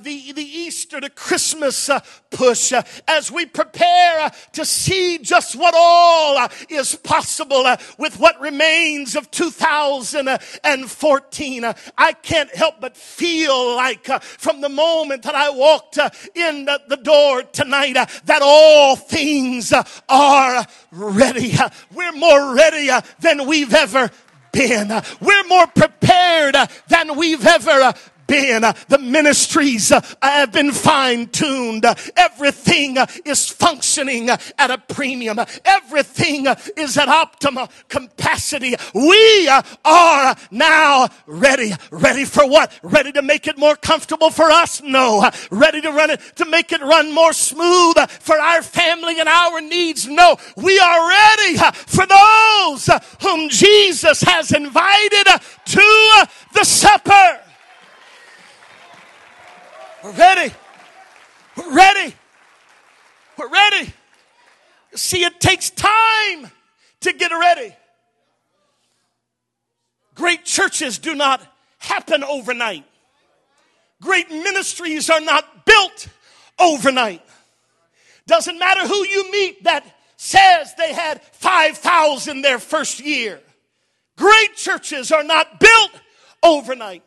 the, 0.02 0.32
the 0.32 0.42
Easter 0.42 1.00
to 1.00 1.10
Christmas 1.10 1.88
push, 2.30 2.72
as 3.06 3.30
we 3.30 3.46
prepare 3.46 4.32
to 4.52 4.64
see 4.64 5.18
just 5.18 5.54
what 5.54 5.74
all 5.76 6.48
is 6.68 6.96
possible 6.96 7.64
with 7.96 8.18
what 8.18 8.40
remains 8.40 9.14
of 9.14 9.30
2014, 9.30 11.64
I 11.96 12.12
can't 12.12 12.52
help 12.54 12.80
but 12.80 12.96
feel 13.20 13.76
like 13.76 14.08
uh, 14.08 14.18
from 14.18 14.62
the 14.62 14.68
moment 14.70 15.24
that 15.24 15.34
I 15.34 15.50
walked 15.50 15.98
uh, 15.98 16.08
in 16.34 16.64
the, 16.64 16.98
door 17.02 17.42
tonight 17.42 17.94
uh, 17.96 18.06
that 18.24 18.40
all 18.42 18.96
things 18.96 19.74
are 20.08 20.66
ready. 20.90 21.54
We're 21.94 22.12
more 22.12 22.54
ready 22.54 22.88
than 23.20 23.46
we've 23.46 23.74
ever 23.74 24.10
been. 24.52 24.88
We're 25.20 25.46
more 25.48 25.66
prepared 25.66 26.56
than 26.88 27.16
we've 27.16 27.46
ever 27.46 27.92
been. 28.30 28.64
Uh, 28.64 28.72
the 28.88 28.98
ministries 28.98 29.90
uh, 29.90 30.00
have 30.22 30.52
been 30.52 30.70
fine 30.70 31.26
tuned. 31.26 31.84
Everything 32.16 32.96
uh, 32.96 33.06
is 33.24 33.48
functioning 33.48 34.30
at 34.30 34.70
a 34.70 34.78
premium. 34.78 35.38
Everything 35.64 36.46
is 36.76 36.96
at 36.96 37.08
optimum 37.08 37.68
capacity. 37.88 38.76
We 38.94 39.48
are 39.84 40.36
now 40.50 41.08
ready. 41.26 41.72
Ready 41.90 42.24
for 42.24 42.48
what? 42.48 42.72
Ready 42.82 43.12
to 43.12 43.22
make 43.22 43.48
it 43.48 43.58
more 43.58 43.74
comfortable 43.74 44.30
for 44.30 44.44
us? 44.44 44.80
No. 44.80 45.28
Ready 45.50 45.80
to 45.80 45.90
run 45.90 46.10
it, 46.10 46.20
to 46.36 46.44
make 46.44 46.70
it 46.70 46.80
run 46.80 47.12
more 47.12 47.32
smooth 47.32 47.98
for 48.10 48.38
our 48.38 48.62
family 48.62 49.18
and 49.18 49.28
our 49.28 49.60
needs? 49.60 50.06
No. 50.06 50.36
We 50.56 50.78
are 50.78 51.08
ready 51.08 51.56
for 51.56 52.06
those 52.06 52.88
whom 53.22 53.48
Jesus 53.48 54.22
has 54.22 54.52
invited 54.52 55.26
to 55.66 56.26
the 56.54 56.64
supper. 56.64 57.49
We're 60.02 60.12
ready. 60.12 60.54
We're 61.56 61.74
ready. 61.74 62.14
We're 63.36 63.50
ready. 63.50 63.92
See, 64.94 65.24
it 65.24 65.40
takes 65.40 65.70
time 65.70 66.50
to 67.00 67.12
get 67.12 67.30
ready. 67.32 67.74
Great 70.14 70.44
churches 70.44 70.98
do 70.98 71.14
not 71.14 71.40
happen 71.78 72.24
overnight. 72.24 72.84
Great 74.00 74.30
ministries 74.30 75.10
are 75.10 75.20
not 75.20 75.66
built 75.66 76.08
overnight. 76.58 77.22
Doesn't 78.26 78.58
matter 78.58 78.86
who 78.86 79.06
you 79.06 79.30
meet 79.30 79.64
that 79.64 79.84
says 80.16 80.74
they 80.76 80.92
had 80.94 81.22
5,000 81.22 82.42
their 82.42 82.58
first 82.58 83.00
year. 83.00 83.40
Great 84.16 84.56
churches 84.56 85.12
are 85.12 85.24
not 85.24 85.60
built 85.60 85.90
overnight. 86.42 87.02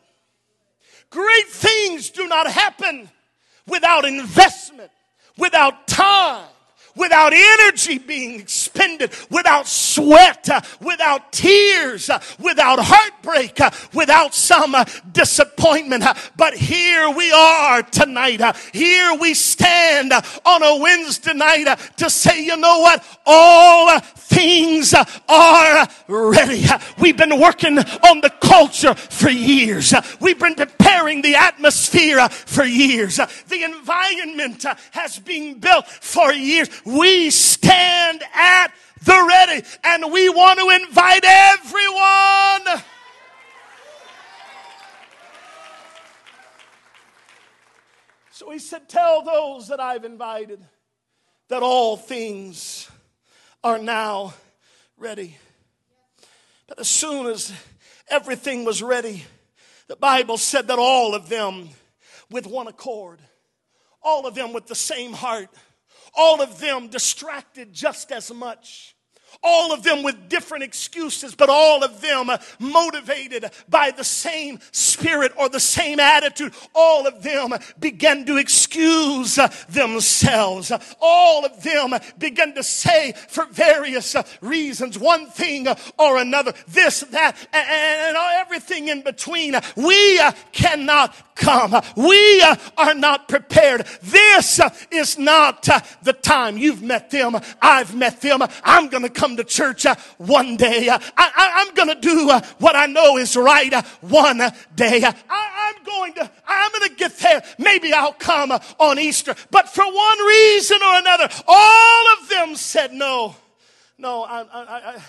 Great 1.14 1.46
things 1.46 2.10
do 2.10 2.28
not 2.28 2.50
happen 2.50 3.08
without 3.66 4.04
investment, 4.04 4.90
without 5.38 5.86
time 5.86 6.48
without 6.96 7.32
energy 7.34 7.98
being 7.98 8.40
expended, 8.40 8.63
without 9.30 9.66
sweat, 9.66 10.48
uh, 10.48 10.60
without 10.80 11.32
tears, 11.32 12.10
uh, 12.10 12.20
without 12.38 12.78
heartbreak, 12.80 13.60
uh, 13.60 13.70
without 13.92 14.34
some 14.34 14.74
uh, 14.74 14.84
disappointment. 15.12 16.02
Uh, 16.02 16.14
but 16.36 16.54
here 16.54 17.10
we 17.10 17.30
are 17.32 17.82
tonight. 17.82 18.40
Uh, 18.40 18.52
here 18.72 19.14
we 19.14 19.34
stand 19.34 20.12
on 20.12 20.62
a 20.62 20.76
Wednesday 20.76 21.34
night 21.34 21.78
to 21.96 22.10
say, 22.10 22.44
you 22.44 22.56
know 22.56 22.80
what? 22.80 23.04
All 23.26 23.98
things 24.00 24.94
are 25.28 25.88
ready. 26.08 26.64
We've 26.98 27.16
been 27.16 27.40
working 27.40 27.78
on 27.78 28.20
the 28.20 28.32
culture 28.40 28.94
for 28.94 29.30
years. 29.30 29.94
We've 30.20 30.38
been 30.38 30.54
preparing 30.54 31.22
the 31.22 31.36
atmosphere 31.36 32.28
for 32.28 32.64
years. 32.64 33.16
The 33.16 33.62
environment 33.62 34.64
has 34.92 35.18
been 35.18 35.58
built 35.58 35.86
for 35.86 36.32
years. 36.32 36.68
We 36.84 37.30
stand 37.30 38.22
at 38.34 38.63
the 39.04 39.26
ready 39.28 39.66
and 39.84 40.12
we 40.12 40.28
want 40.28 40.58
to 40.60 40.70
invite 40.70 41.24
everyone. 41.24 42.82
So 48.30 48.50
he 48.50 48.58
said, 48.58 48.88
Tell 48.88 49.22
those 49.22 49.68
that 49.68 49.80
I've 49.80 50.04
invited 50.04 50.64
that 51.48 51.62
all 51.62 51.96
things 51.96 52.90
are 53.62 53.78
now 53.78 54.34
ready. 54.96 55.38
But 56.66 56.80
as 56.80 56.88
soon 56.88 57.26
as 57.26 57.52
everything 58.08 58.64
was 58.64 58.82
ready, 58.82 59.24
the 59.86 59.96
Bible 59.96 60.38
said 60.38 60.68
that 60.68 60.78
all 60.78 61.14
of 61.14 61.28
them 61.28 61.68
with 62.30 62.46
one 62.46 62.66
accord, 62.66 63.20
all 64.02 64.26
of 64.26 64.34
them 64.34 64.52
with 64.52 64.66
the 64.66 64.74
same 64.74 65.12
heart, 65.12 65.48
all 66.14 66.42
of 66.42 66.58
them 66.58 66.88
distracted 66.88 67.72
just 67.72 68.10
as 68.10 68.32
much 68.32 68.93
all 69.44 69.72
of 69.72 69.82
them 69.82 70.02
with 70.02 70.28
different 70.28 70.64
excuses, 70.64 71.34
but 71.34 71.50
all 71.50 71.84
of 71.84 72.00
them 72.00 72.30
uh, 72.30 72.38
motivated 72.58 73.50
by 73.68 73.90
the 73.90 74.02
same 74.02 74.58
spirit 74.72 75.32
or 75.38 75.48
the 75.48 75.60
same 75.60 76.00
attitude. 76.00 76.54
All 76.74 77.06
of 77.06 77.22
them 77.22 77.52
began 77.78 78.24
to 78.24 78.38
excuse 78.38 79.38
uh, 79.38 79.52
themselves. 79.68 80.72
All 81.00 81.44
of 81.44 81.62
them 81.62 81.94
began 82.18 82.54
to 82.54 82.62
say 82.62 83.12
for 83.28 83.44
various 83.46 84.16
uh, 84.16 84.22
reasons, 84.40 84.98
one 84.98 85.26
thing 85.26 85.66
or 85.98 86.18
another, 86.18 86.54
this, 86.68 87.00
that, 87.00 87.36
and 87.52 88.16
everything 88.16 88.88
in 88.88 89.02
between. 89.02 89.54
We 89.76 90.20
cannot 90.52 91.14
come. 91.34 91.80
We 91.96 92.42
are 92.76 92.94
not 92.94 93.28
prepared. 93.28 93.86
This 94.02 94.60
is 94.90 95.18
not 95.18 95.68
the 96.02 96.12
time. 96.12 96.56
You've 96.56 96.82
met 96.82 97.10
them. 97.10 97.36
I've 97.60 97.94
met 97.94 98.20
them. 98.20 98.42
I'm 98.62 98.88
going 98.88 99.02
to 99.02 99.10
come 99.10 99.33
come 99.34 99.44
to 99.44 99.52
church 99.52 99.86
uh, 99.86 99.94
one 100.18 100.56
day. 100.56 100.88
Uh, 100.88 100.98
I, 101.16 101.64
am 101.66 101.74
going 101.74 101.88
to 101.88 102.00
do 102.00 102.30
uh, 102.30 102.40
what 102.58 102.76
I 102.76 102.86
know 102.86 103.16
is 103.16 103.36
right 103.36 103.72
one 104.00 104.38
day. 104.74 105.02
I, 105.04 105.74
am 105.76 105.84
going 105.84 106.14
to, 106.14 106.30
I'm 106.46 106.70
going 106.72 106.88
to 106.88 106.94
get 106.94 107.16
there. 107.18 107.42
Maybe 107.58 107.92
I'll 107.92 108.12
come 108.12 108.52
on 108.52 108.98
Easter. 108.98 109.34
But 109.50 109.68
for 109.68 109.84
one 109.84 110.18
reason 110.26 110.78
or 110.82 110.98
another, 110.98 111.28
all 111.46 112.12
of 112.12 112.28
them 112.28 112.54
said, 112.54 112.92
no, 112.92 113.34
no, 113.98 114.22
I, 114.22 114.42
I, 114.42 114.62
I, 114.62 115.02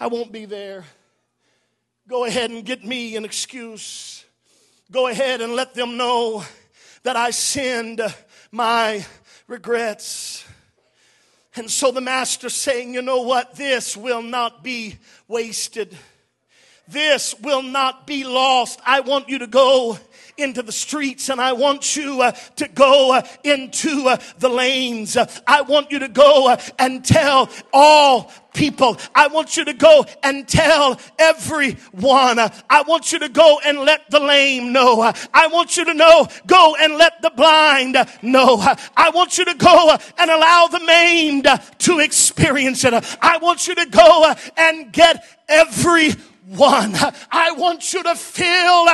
I 0.00 0.06
won't 0.08 0.32
be 0.32 0.44
there. 0.44 0.84
Go 2.08 2.24
ahead 2.24 2.50
and 2.50 2.64
get 2.64 2.84
me 2.84 3.16
an 3.16 3.24
excuse. 3.24 4.24
Go 4.90 5.06
ahead 5.06 5.40
and 5.40 5.54
let 5.54 5.74
them 5.74 5.96
know 5.96 6.44
that 7.04 7.16
I 7.16 7.30
send 7.30 8.00
my 8.50 9.06
regrets. 9.46 10.41
And 11.54 11.70
so 11.70 11.90
the 11.90 12.00
master's 12.00 12.54
saying, 12.54 12.94
you 12.94 13.02
know 13.02 13.22
what? 13.22 13.56
This 13.56 13.96
will 13.96 14.22
not 14.22 14.64
be 14.64 14.96
wasted. 15.28 15.96
This 16.88 17.34
will 17.40 17.62
not 17.62 18.06
be 18.06 18.24
lost. 18.24 18.80
I 18.86 19.00
want 19.00 19.28
you 19.28 19.38
to 19.40 19.46
go 19.46 19.98
into 20.42 20.62
the 20.62 20.72
streets 20.72 21.28
and 21.28 21.40
I 21.40 21.52
want 21.52 21.96
you 21.96 22.20
uh, 22.22 22.32
to 22.56 22.68
go 22.68 23.14
uh, 23.14 23.22
into 23.44 24.08
uh, 24.08 24.18
the 24.38 24.48
lanes. 24.48 25.16
I 25.46 25.62
want 25.62 25.90
you 25.90 26.00
to 26.00 26.08
go 26.08 26.56
and 26.78 27.04
tell 27.04 27.48
all 27.72 28.30
people. 28.54 28.98
I 29.14 29.28
want 29.28 29.56
you 29.56 29.64
to 29.64 29.72
go 29.72 30.04
and 30.22 30.46
tell 30.46 31.00
everyone. 31.18 32.38
I 32.70 32.84
want 32.86 33.12
you 33.12 33.18
to 33.20 33.28
go 33.28 33.60
and 33.64 33.78
let 33.80 34.10
the 34.10 34.20
lame 34.20 34.72
know. 34.72 35.12
I 35.32 35.46
want 35.48 35.76
you 35.76 35.84
to 35.86 35.94
know, 35.94 36.26
go 36.46 36.76
and 36.78 36.98
let 36.98 37.22
the 37.22 37.30
blind 37.30 37.96
know. 38.22 38.58
I 38.96 39.10
want 39.10 39.38
you 39.38 39.44
to 39.46 39.54
go 39.54 39.96
and 40.18 40.30
allow 40.30 40.66
the 40.66 40.80
maimed 40.80 41.48
to 41.78 41.98
experience 42.00 42.84
it. 42.84 42.92
I 43.20 43.38
want 43.38 43.68
you 43.68 43.74
to 43.74 43.86
go 43.86 44.34
and 44.56 44.92
get 44.92 45.24
everyone. 45.48 46.16
I 47.30 47.54
want 47.56 47.94
you 47.94 48.02
to 48.02 48.14
feel 48.14 48.86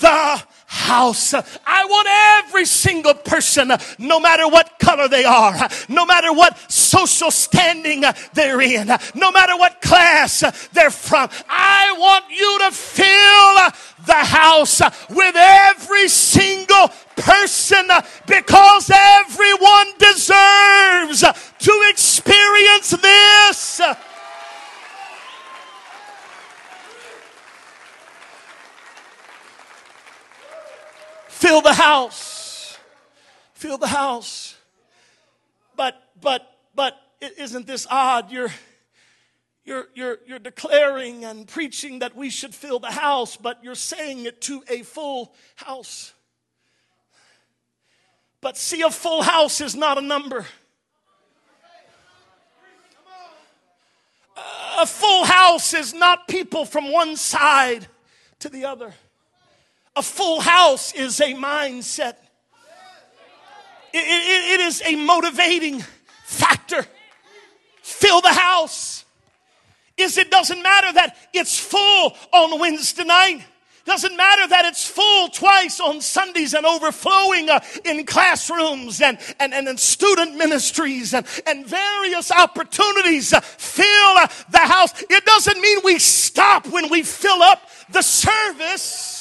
the 0.00 0.42
house. 0.70 1.34
I 1.34 1.84
want 1.84 2.44
every 2.46 2.64
single 2.64 3.14
person, 3.14 3.72
no 3.98 4.20
matter 4.20 4.48
what 4.48 4.78
color 4.78 5.08
they 5.08 5.24
are, 5.24 5.68
no 5.88 6.06
matter 6.06 6.32
what 6.32 6.56
social 6.70 7.32
standing 7.32 8.04
they're 8.34 8.60
in, 8.60 8.86
no 9.16 9.32
matter 9.32 9.56
what 9.56 9.82
class 9.82 10.68
they're 10.72 10.92
from, 10.92 11.28
I 11.48 11.92
want 11.98 12.24
you 12.30 12.58
to 12.60 12.70
fill 12.70 14.06
the 14.06 14.14
house 14.14 14.80
with 15.10 15.34
every 15.36 16.06
single 16.06 16.88
person 17.16 17.88
because 18.28 18.92
everyone 18.94 19.88
deserves 19.98 21.24
to 21.58 21.84
experience 21.90 22.90
this. 22.90 23.80
Fill 31.40 31.62
the 31.62 31.72
house. 31.72 32.76
Fill 33.54 33.78
the 33.78 33.86
house. 33.86 34.56
But, 35.74 35.94
but, 36.20 36.46
but, 36.74 36.94
isn't 37.38 37.66
this 37.66 37.86
odd? 37.90 38.30
You're, 38.30 38.50
you're, 39.64 39.86
you're, 39.94 40.18
you're 40.26 40.38
declaring 40.38 41.24
and 41.24 41.48
preaching 41.48 42.00
that 42.00 42.14
we 42.14 42.28
should 42.28 42.54
fill 42.54 42.78
the 42.78 42.90
house, 42.90 43.38
but 43.38 43.64
you're 43.64 43.74
saying 43.74 44.26
it 44.26 44.42
to 44.42 44.62
a 44.68 44.82
full 44.82 45.32
house. 45.56 46.12
But 48.42 48.58
see, 48.58 48.82
a 48.82 48.90
full 48.90 49.22
house 49.22 49.62
is 49.62 49.74
not 49.74 49.96
a 49.96 50.02
number. 50.02 50.44
A 54.78 54.84
full 54.84 55.24
house 55.24 55.72
is 55.72 55.94
not 55.94 56.28
people 56.28 56.66
from 56.66 56.92
one 56.92 57.16
side 57.16 57.86
to 58.40 58.50
the 58.50 58.66
other. 58.66 58.92
A 60.00 60.02
full 60.02 60.40
house 60.40 60.94
is 60.94 61.20
a 61.20 61.34
mindset, 61.34 62.14
it, 63.92 63.98
it, 63.98 64.58
it 64.58 64.60
is 64.60 64.80
a 64.82 64.96
motivating 64.96 65.84
factor. 66.24 66.86
Fill 67.82 68.22
the 68.22 68.32
house. 68.32 69.04
is 69.98 70.16
it 70.16 70.30
doesn't 70.30 70.62
matter 70.62 70.90
that 70.94 71.18
it's 71.34 71.58
full 71.58 72.16
on 72.32 72.58
Wednesday 72.58 73.04
night. 73.04 73.44
Doesn't 73.84 74.16
matter 74.16 74.46
that 74.46 74.64
it's 74.64 74.88
full 74.88 75.28
twice 75.28 75.80
on 75.80 76.00
Sundays 76.00 76.54
and 76.54 76.64
overflowing 76.64 77.50
uh, 77.50 77.60
in 77.84 78.06
classrooms 78.06 79.02
and, 79.02 79.18
and, 79.38 79.52
and 79.52 79.68
in 79.68 79.76
student 79.76 80.34
ministries 80.34 81.12
and, 81.12 81.26
and 81.46 81.66
various 81.66 82.32
opportunities 82.32 83.34
fill 83.36 84.16
uh, 84.16 84.28
the 84.48 84.60
house. 84.60 85.02
It 85.10 85.26
doesn't 85.26 85.60
mean 85.60 85.80
we 85.84 85.98
stop 85.98 86.66
when 86.68 86.88
we 86.88 87.02
fill 87.02 87.42
up 87.42 87.68
the 87.90 88.00
service. 88.00 89.19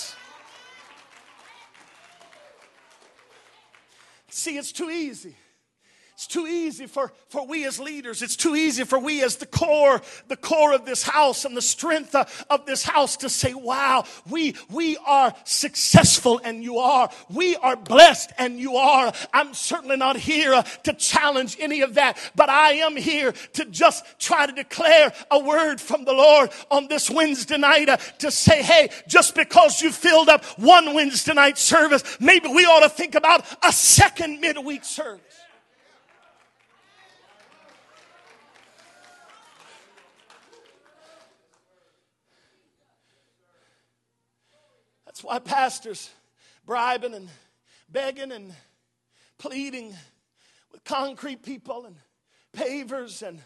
See, 4.30 4.58
it's 4.58 4.72
too 4.72 4.90
easy. 4.90 5.36
It's 6.20 6.28
too 6.28 6.48
easy 6.48 6.86
for, 6.86 7.14
for 7.30 7.48
we 7.48 7.66
as 7.66 7.80
leaders. 7.80 8.22
It's 8.22 8.36
too 8.36 8.54
easy 8.54 8.84
for 8.84 9.00
we 9.00 9.24
as 9.24 9.38
the 9.38 9.46
core, 9.46 10.02
the 10.28 10.36
core 10.36 10.74
of 10.74 10.84
this 10.84 11.02
house 11.02 11.46
and 11.46 11.56
the 11.56 11.62
strength 11.62 12.14
of 12.14 12.66
this 12.66 12.84
house 12.84 13.16
to 13.18 13.30
say, 13.30 13.54
wow, 13.54 14.04
we, 14.30 14.56
we 14.70 14.98
are 15.08 15.34
successful 15.46 16.42
and 16.44 16.62
you 16.62 16.80
are. 16.80 17.10
We 17.30 17.56
are 17.56 17.78
blessed 17.78 18.34
and 18.38 18.60
you 18.60 18.76
are. 18.76 19.14
I'm 19.34 19.54
certainly 19.54 19.96
not 19.96 20.18
here 20.18 20.62
to 20.84 20.92
challenge 20.92 21.56
any 21.58 21.80
of 21.80 21.94
that, 21.94 22.18
but 22.36 22.50
I 22.50 22.74
am 22.74 22.98
here 22.98 23.32
to 23.54 23.64
just 23.64 24.04
try 24.20 24.46
to 24.46 24.52
declare 24.52 25.14
a 25.32 25.40
word 25.40 25.80
from 25.80 26.04
the 26.04 26.12
Lord 26.12 26.50
on 26.70 26.90
this 26.90 27.10
Wednesday 27.10 27.58
night 27.58 27.88
uh, 27.88 27.96
to 27.96 28.30
say, 28.30 28.62
hey, 28.62 28.90
just 29.08 29.36
because 29.36 29.82
you 29.82 29.90
filled 29.90 30.28
up 30.28 30.44
one 30.60 30.94
Wednesday 30.94 31.34
night 31.34 31.58
service, 31.58 32.04
maybe 32.20 32.50
we 32.50 32.66
ought 32.66 32.82
to 32.82 32.90
think 32.90 33.16
about 33.16 33.46
a 33.64 33.72
second 33.72 34.42
midweek 34.42 34.84
service. 34.84 35.24
That's 45.20 45.28
why 45.28 45.40
pastors 45.40 46.10
bribing 46.66 47.14
and 47.14 47.28
begging 47.92 48.32
and 48.32 48.54
pleading 49.38 49.94
with 50.72 50.82
concrete 50.86 51.44
people 51.44 51.86
and 51.86 51.98
pavers 52.54 53.22
and 53.22 53.42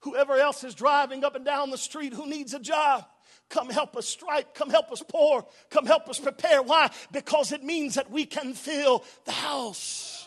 whoever 0.00 0.36
else 0.36 0.64
is 0.64 0.74
driving 0.74 1.22
up 1.22 1.36
and 1.36 1.44
down 1.44 1.70
the 1.70 1.78
street 1.78 2.12
who 2.12 2.26
needs 2.26 2.54
a 2.54 2.58
job. 2.58 3.06
Come 3.50 3.70
help 3.70 3.96
us 3.96 4.08
strike. 4.08 4.52
Come 4.52 4.68
help 4.68 4.90
us 4.90 5.00
pour. 5.08 5.46
Come 5.70 5.86
help 5.86 6.08
us 6.08 6.18
prepare. 6.18 6.60
Why? 6.60 6.90
Because 7.12 7.52
it 7.52 7.62
means 7.62 7.94
that 7.94 8.10
we 8.10 8.24
can 8.24 8.52
fill 8.52 9.04
the 9.26 9.30
house. 9.30 10.26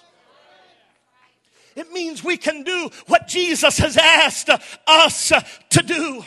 It 1.76 1.92
means 1.92 2.24
we 2.24 2.38
can 2.38 2.64
do 2.64 2.90
what 3.08 3.28
Jesus 3.28 3.80
has 3.80 3.98
asked 3.98 4.50
us 4.88 5.34
to 5.72 5.84
do. 5.84 6.24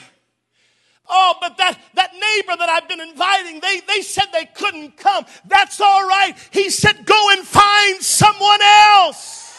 Oh, 1.09 1.35
but 1.41 1.57
that, 1.59 1.79
that 1.95 2.13
neighbor 2.15 2.57
that 2.59 2.69
I've 2.69 2.89
been 2.89 3.01
inviting, 3.01 3.61
they, 3.61 3.81
they 3.87 4.03
said 4.03 4.27
they 4.33 4.47
couldn't 4.47 4.97
come. 4.97 5.27
That's 5.47 5.81
all 5.81 6.07
right. 6.07 6.35
He 6.51 6.71
said, 6.71 7.05
go 7.05 7.31
and 7.31 7.47
find 7.47 8.01
someone 8.03 8.61
else. 8.63 9.52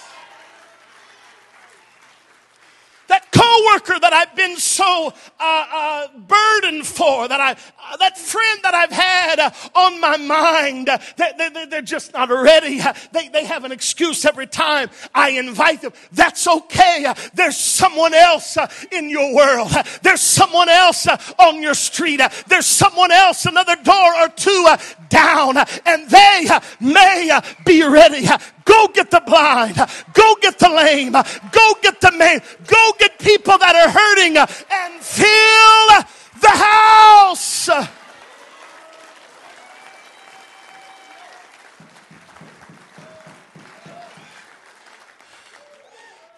That 3.13 3.31
coworker 3.31 3.99
that 3.99 4.11
I've 4.11 4.35
been 4.35 4.57
so 4.57 5.13
uh, 5.39 5.65
uh, 5.71 6.07
burdened 6.17 6.87
for, 6.87 7.27
that 7.27 7.39
I, 7.39 7.51
uh, 7.51 7.97
that 7.97 8.17
friend 8.17 8.59
that 8.63 8.73
I've 8.73 8.91
had 8.91 9.39
uh, 9.39 9.51
on 9.75 10.01
my 10.01 10.17
mind, 10.17 10.89
they, 11.17 11.31
they, 11.37 11.65
they're 11.65 11.81
just 11.83 12.13
not 12.13 12.29
ready. 12.29 12.81
They, 13.11 13.27
they 13.27 13.45
have 13.45 13.65
an 13.65 13.71
excuse 13.71 14.25
every 14.25 14.47
time 14.47 14.89
I 15.13 15.29
invite 15.31 15.81
them. 15.81 15.93
That's 16.11 16.47
okay. 16.47 17.13
There's 17.35 17.57
someone 17.57 18.15
else 18.15 18.57
uh, 18.57 18.67
in 18.91 19.11
your 19.11 19.35
world. 19.35 19.71
There's 20.01 20.21
someone 20.21 20.69
else 20.69 21.05
uh, 21.05 21.17
on 21.37 21.61
your 21.61 21.75
street. 21.75 22.19
There's 22.47 22.65
someone 22.65 23.11
else 23.11 23.45
another 23.45 23.75
door 23.83 24.15
or 24.21 24.29
two 24.29 24.65
down, 25.09 25.57
and 25.85 26.09
they 26.09 26.47
may 26.79 27.39
be 27.63 27.83
ready. 27.83 28.27
Go 28.65 28.87
get 28.87 29.11
the 29.11 29.21
blind. 29.25 29.75
Go 30.13 30.35
get 30.41 30.59
the 30.59 30.69
lame. 30.69 31.13
Go 31.13 31.73
get 31.81 31.99
the 32.01 32.11
man. 32.11 32.41
Go 32.67 32.93
get 32.99 33.19
people 33.19 33.57
that 33.57 33.75
are 33.75 33.89
hurting 33.89 34.37
and 34.37 35.01
fill 35.01 36.03
the 36.41 36.49
house. 36.49 37.69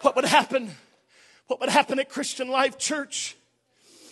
What 0.00 0.14
would 0.14 0.24
happen? 0.24 0.70
What 1.48 1.60
would 1.60 1.68
happen 1.68 1.98
at 1.98 2.08
Christian 2.08 2.48
Life 2.48 2.78
Church 2.78 3.36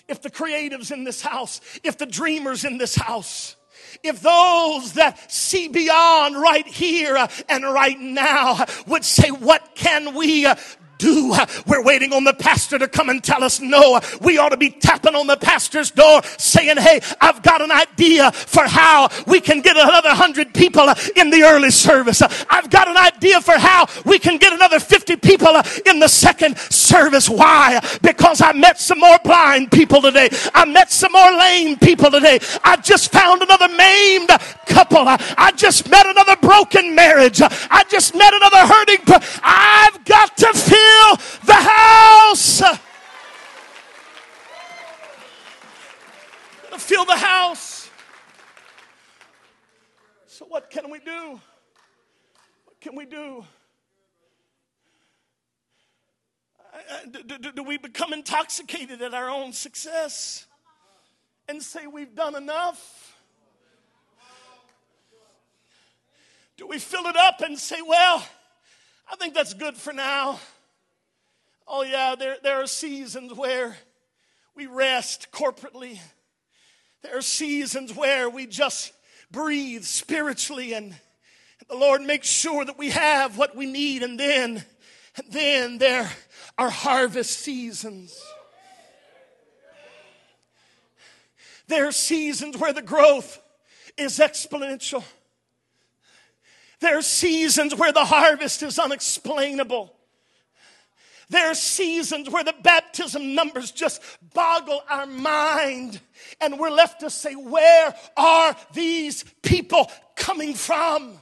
if 0.09 0.21
the 0.23 0.31
creatives 0.31 0.91
in 0.91 1.05
this 1.05 1.23
house, 1.23 1.61
if 1.83 1.99
the 1.99 2.07
dreamers 2.07 2.65
in 2.65 2.79
this 2.79 2.95
house, 2.95 3.57
if 4.03 4.21
those 4.21 4.93
that 4.95 5.31
see 5.31 5.69
beyond 5.69 6.37
right 6.37 6.67
here 6.67 7.17
uh, 7.17 7.29
and 7.49 7.65
right 7.65 7.99
now 7.99 8.65
would 8.87 9.05
say, 9.05 9.31
What 9.31 9.75
can 9.75 10.15
we 10.15 10.47
uh, 10.47 10.57
do. 11.05 11.35
We're 11.67 11.83
waiting 11.83 12.13
on 12.13 12.25
the 12.25 12.33
pastor 12.33 12.79
to 12.79 12.89
come 12.89 13.11
and 13.11 13.23
tell 13.23 13.45
us 13.45 13.61
no. 13.61 14.01
We 14.23 14.39
ought 14.39 14.51
to 14.51 14.57
be 14.57 14.71
tapping 14.71 15.15
on 15.15 15.27
the 15.27 15.37
pastor's 15.37 15.91
door 15.91 16.23
saying, 16.39 16.79
Hey, 16.79 17.01
I've 17.21 17.43
got 17.43 17.61
an 17.61 17.71
idea 17.71 18.33
for 18.33 18.63
how 18.63 19.11
we 19.27 19.41
can 19.41 19.61
get 19.61 19.77
another 19.77 20.15
hundred 20.15 20.55
people 20.55 20.89
in 21.17 21.31
the 21.31 21.43
early 21.43 21.71
service. 21.71 22.23
I've 22.23 22.71
got 22.71 22.89
an 22.89 22.97
idea 22.97 23.41
for 23.41 23.59
how 23.59 23.87
we 24.05 24.19
can 24.19 24.39
get 24.39 24.53
another 24.53 24.81
50 24.81 25.17
people 25.17 25.55
in 25.87 25.99
the 25.99 26.09
second 26.09 26.57
service. 26.59 27.29
Why? 27.29 27.81
Because 28.03 28.41
I 28.41 28.53
met 28.53 28.81
some 28.81 29.01
more 29.01 29.19
blind 29.23 29.71
people 29.71 30.01
today. 30.01 30.31
I 30.55 30.65
met 30.65 30.91
some 30.91 31.13
more 31.13 31.33
lame 31.33 31.79
people 31.79 32.11
today. 32.11 32.39
I 32.65 32.77
just 32.77 33.13
found 33.13 33.43
another 33.43 33.69
maimed 33.69 34.31
couple. 34.67 35.05
I 35.07 35.53
just 35.57 35.91
met 35.91 36.07
another 36.07 36.37
broken 36.37 36.95
marriage. 36.95 37.41
I 37.43 37.85
just 37.91 38.15
met 38.15 38.33
another 38.33 38.67
hurting. 38.67 39.05
I've 39.43 40.05
got 40.05 40.37
to 40.39 40.53
feel 40.55 40.95
fill 40.95 41.17
the 41.45 41.53
house. 41.55 42.63
To 46.71 46.79
fill 46.79 47.05
the 47.05 47.17
house. 47.17 47.91
So, 50.27 50.47
what 50.47 50.64
can 50.75 50.91
we 50.91 50.99
do? 50.99 51.41
What 52.65 52.81
can 52.81 52.97
we 52.97 53.05
uh, 53.05 53.45
uh, 56.75 56.99
do? 57.13 57.23
Do, 57.23 57.39
do, 57.39 57.53
do, 57.53 57.63
we 57.63 57.79
become 57.79 58.13
intoxicated 58.13 59.01
at 59.01 59.15
our 59.15 59.31
own 59.31 59.53
success 59.53 60.47
and 61.49 61.63
say 61.63 61.87
we've 61.87 62.17
done 62.17 62.35
enough? 62.35 63.17
Do 66.57 66.67
we 66.67 66.81
fill 66.81 67.07
it 67.07 67.17
up 67.17 67.41
and 67.41 67.57
say, 67.57 67.81
well, 67.81 68.27
I 69.09 69.15
think 69.15 69.35
that's 69.35 69.55
good 69.55 69.77
for 69.77 69.93
now? 69.93 70.41
Oh, 71.69 71.83
yeah, 71.83 72.17
there, 72.19 72.37
there 72.43 72.61
are 72.61 72.67
seasons 72.67 73.33
where 73.33 73.77
we 74.57 74.67
rest 74.67 75.29
corporately. 75.31 76.01
There 77.03 77.17
are 77.17 77.23
seasons 77.23 77.95
where 77.95 78.29
we 78.29 78.47
just 78.49 78.93
breathe 79.31 79.85
spiritually 79.85 80.73
and 80.73 80.95
the 81.69 81.77
Lord 81.77 82.03
makes 82.03 82.29
sure 82.29 82.65
that 82.65 82.79
we 82.79 82.91
have 82.91 83.39
what 83.39 83.57
we 83.57 83.67
need. 83.67 84.03
And 84.03 84.19
then, 84.19 84.65
and 85.17 85.33
then 85.33 85.79
there 85.79 86.11
are 86.59 86.71
harvest 86.71 87.39
seasons. 87.41 88.21
There 91.67 91.89
are 91.89 91.93
seasons 91.93 92.59
where 92.59 92.73
the 92.73 92.83
growth 92.83 93.41
is 93.97 94.19
exponential. 94.19 95.03
There 96.81 96.99
are 96.99 97.03
seasons 97.03 97.75
where 97.75 97.93
the 97.93 98.05
harvest 98.05 98.63
is 98.63 98.79
unexplainable. 98.79 99.94
There 101.31 101.51
are 101.51 101.55
seasons 101.55 102.29
where 102.31 102.45
the 102.45 102.55
baptism 102.63 103.35
numbers 103.35 103.71
just 103.71 104.03
boggle 104.35 104.83
our 104.89 105.07
mind, 105.07 106.01
and 106.41 106.59
we're 106.59 106.71
left 106.71 107.01
to 107.01 107.11
say, 107.11 107.35
Where 107.35 107.95
are 108.17 108.57
these 108.73 109.25
people 109.43 109.91
coming 110.17 110.55
from? 110.55 111.19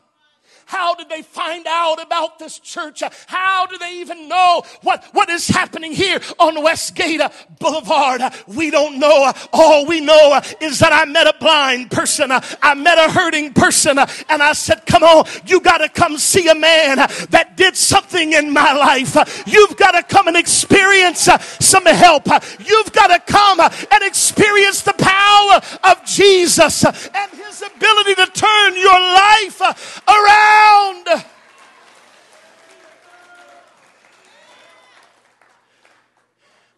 How 0.73 0.95
did 0.95 1.11
they 1.11 1.21
find 1.21 1.67
out 1.67 2.03
about 2.03 2.39
this 2.39 2.59
church? 2.59 3.03
How 3.27 3.67
do 3.67 3.77
they 3.77 4.01
even 4.01 4.27
know 4.27 4.63
what, 4.81 5.05
what 5.13 5.29
is 5.29 5.47
happening 5.47 5.93
here 5.93 6.19
on 6.39 6.63
Westgate 6.63 7.21
Boulevard? 7.59 8.23
We 8.47 8.71
don't 8.71 8.99
know. 8.99 9.31
All 9.53 9.85
we 9.85 10.01
know 10.01 10.41
is 10.63 10.79
that 10.79 10.95
I 10.95 11.05
met 11.05 11.27
a 11.27 11.35
blind 11.39 11.91
person. 11.91 12.31
I 12.33 12.75
met 12.75 12.97
a 12.97 13.13
hurting 13.13 13.53
person. 13.53 13.99
And 13.99 14.43
I 14.43 14.55
said, 14.55 14.87
come 14.87 15.03
on, 15.03 15.27
you 15.45 15.61
got 15.61 15.79
to 15.79 15.91
come 15.91 16.17
see 16.17 16.49
a 16.49 16.55
man 16.55 16.97
that 16.97 17.53
did 17.55 17.77
something 17.77 18.33
in 18.33 18.51
my 18.51 18.73
life. 18.73 19.45
You've 19.47 19.77
got 19.77 19.91
to 19.93 20.03
come 20.03 20.27
and 20.27 20.39
experience 20.39 21.29
some 21.61 21.85
help. 21.85 22.29
You've 22.65 22.93
got 22.93 23.09
to 23.09 23.19
come 23.31 23.61
and 23.61 24.03
experience 24.05 24.81
the 24.81 24.95
power 24.95 25.61
of 25.93 26.03
Jesus 26.07 26.83
and 26.87 27.31
his 27.33 27.61
ability 27.61 28.15
to 28.15 28.27
turn 28.33 28.75
your 28.79 28.99
life 28.99 29.61
around 30.09 30.62
around. 30.63 31.07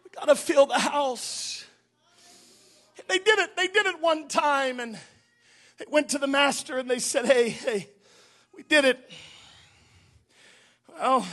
We 0.03 0.09
got 0.13 0.25
to 0.25 0.35
fill 0.35 0.65
the 0.65 0.79
house. 0.79 1.65
they 3.07 3.19
did 3.19 3.39
it. 3.39 3.55
They 3.55 3.67
did 3.67 3.85
it 3.85 4.01
one 4.01 4.27
time, 4.27 4.79
and 4.79 4.97
they 5.77 5.85
went 5.89 6.09
to 6.09 6.17
the 6.17 6.27
master 6.27 6.77
and 6.77 6.89
they 6.89 6.99
said, 6.99 7.25
"Hey, 7.25 7.49
hey, 7.49 7.89
we 8.55 8.63
did 8.63 8.85
it." 8.85 9.11
Well, 10.89 11.27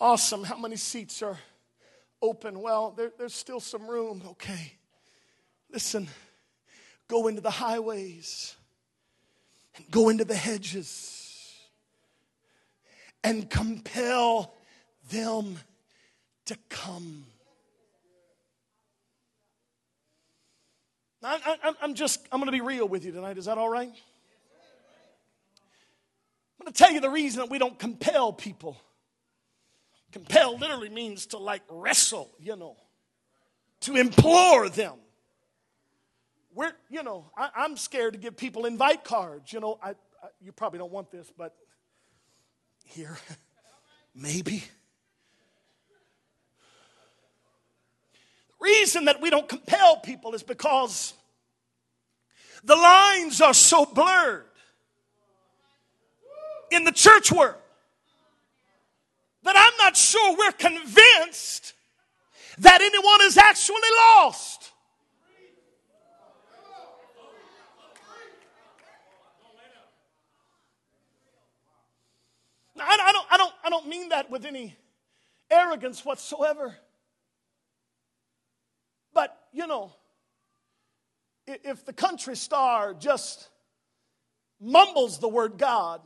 awesome. 0.00 0.44
How 0.44 0.58
many 0.58 0.76
seats 0.76 1.22
are 1.22 1.38
open? 2.20 2.60
Well, 2.60 2.90
there, 2.90 3.12
there's 3.16 3.34
still 3.34 3.60
some 3.60 3.86
room. 3.86 4.22
Okay. 4.30 4.72
Listen, 5.70 6.08
go 7.08 7.28
into 7.28 7.40
the 7.40 7.50
highways 7.50 8.56
and 9.76 9.88
go 9.90 10.08
into 10.08 10.24
the 10.24 10.34
hedges 10.34 11.15
and 13.26 13.50
compel 13.50 14.54
them 15.10 15.58
to 16.44 16.56
come. 16.68 17.24
I, 21.24 21.74
am 21.82 21.94
just, 21.94 22.20
I'm 22.30 22.38
going 22.38 22.46
to 22.46 22.52
be 22.52 22.60
real 22.60 22.86
with 22.86 23.04
you 23.04 23.10
tonight. 23.10 23.36
Is 23.36 23.46
that 23.46 23.58
all 23.58 23.68
right? 23.68 23.88
I'm 23.88 23.94
going 26.64 26.72
to 26.72 26.72
tell 26.72 26.92
you 26.92 27.00
the 27.00 27.10
reason 27.10 27.40
that 27.40 27.50
we 27.50 27.58
don't 27.58 27.76
compel 27.76 28.32
people. 28.32 28.76
Compel 30.12 30.56
literally 30.56 30.88
means 30.88 31.26
to 31.26 31.38
like 31.38 31.62
wrestle, 31.68 32.30
you 32.38 32.54
know, 32.54 32.76
to 33.80 33.96
implore 33.96 34.68
them. 34.68 34.94
We're, 36.54 36.74
you 36.88 37.02
know, 37.02 37.32
I, 37.36 37.64
am 37.64 37.76
scared 37.76 38.12
to 38.12 38.20
give 38.20 38.36
people 38.36 38.66
invite 38.66 39.02
cards. 39.02 39.52
You 39.52 39.58
know, 39.58 39.80
I, 39.82 39.90
I, 39.90 39.94
you 40.40 40.52
probably 40.52 40.78
don't 40.78 40.92
want 40.92 41.10
this, 41.10 41.32
but 41.36 41.56
here, 42.86 43.16
maybe. 44.14 44.64
The 48.48 48.64
reason 48.64 49.04
that 49.04 49.20
we 49.20 49.30
don't 49.30 49.48
compel 49.48 49.98
people 49.98 50.34
is 50.34 50.42
because 50.42 51.14
the 52.64 52.74
lines 52.76 53.40
are 53.40 53.54
so 53.54 53.84
blurred 53.84 54.46
in 56.70 56.84
the 56.84 56.92
church 56.92 57.30
world 57.30 57.54
that 59.44 59.54
I'm 59.56 59.78
not 59.78 59.96
sure 59.96 60.36
we're 60.36 60.50
convinced 60.52 61.74
that 62.58 62.80
anyone 62.80 63.20
is 63.22 63.36
actually 63.38 63.76
lost. 64.16 64.72
I, 72.80 72.98
I, 73.08 73.12
don't, 73.12 73.26
I, 73.30 73.36
don't, 73.36 73.52
I 73.64 73.70
don't 73.70 73.88
mean 73.88 74.10
that 74.10 74.30
with 74.30 74.44
any 74.44 74.76
arrogance 75.50 76.04
whatsoever. 76.04 76.76
But, 79.12 79.36
you 79.52 79.66
know, 79.66 79.92
if 81.46 81.84
the 81.84 81.92
country 81.92 82.36
star 82.36 82.92
just 82.94 83.48
mumbles 84.60 85.18
the 85.18 85.28
word 85.28 85.58
God, 85.58 86.00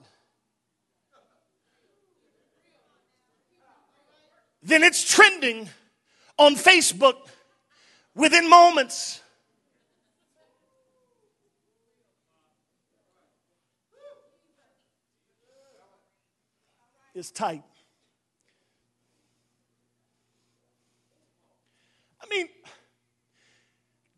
then 4.63 4.83
it's 4.83 5.03
trending 5.03 5.69
on 6.39 6.55
Facebook 6.55 7.17
within 8.15 8.49
moments. 8.49 9.23
Is 17.15 17.31
tight. 17.31 17.65
I 22.23 22.27
mean, 22.29 22.49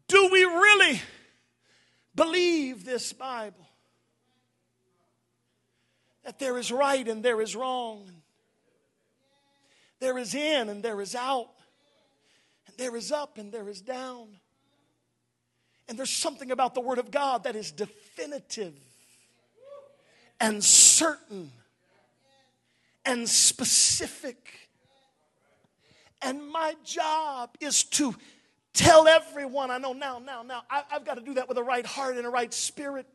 do 0.09 0.29
we 0.31 0.45
really 0.45 1.01
believe 2.15 2.85
this 2.85 3.13
Bible? 3.13 3.67
That 6.25 6.39
there 6.39 6.59
is 6.59 6.71
right 6.71 7.07
and 7.09 7.23
there 7.23 7.41
is 7.41 7.57
wrong. 7.57 8.11
There 9.99 10.19
is 10.19 10.35
in 10.35 10.69
and 10.69 10.83
there 10.83 11.01
is 11.01 11.15
out. 11.15 11.51
And 12.67 12.77
there 12.77 12.95
is 12.95 13.11
up 13.11 13.39
and 13.39 13.51
there 13.51 13.69
is 13.69 13.81
down. 13.81 14.29
And 15.89 15.99
there's 15.99 16.11
something 16.11 16.51
about 16.51 16.75
the 16.75 16.81
Word 16.81 16.99
of 16.99 17.11
God 17.11 17.45
that 17.45 17.57
is 17.57 17.73
definitive 17.73 18.75
and 20.41 20.63
certain 20.63 21.53
and 23.05 23.29
specific. 23.29 24.71
And 26.21 26.47
my 26.49 26.75
job 26.85 27.57
is 27.61 27.85
to 27.85 28.15
tell 28.75 29.09
everyone 29.09 29.71
I 29.71 29.79
know 29.79 29.93
now, 29.93 30.19
now, 30.19 30.43
now. 30.43 30.63
I, 30.71 30.83
have 30.89 31.05
got 31.05 31.15
to 31.15 31.21
do 31.21 31.35
that 31.35 31.49
with 31.49 31.59
a 31.59 31.63
right 31.63 31.85
heart 31.85 32.17
and 32.17 32.27
a 32.27 32.31
right 32.31 32.53
spirit. 32.53 33.07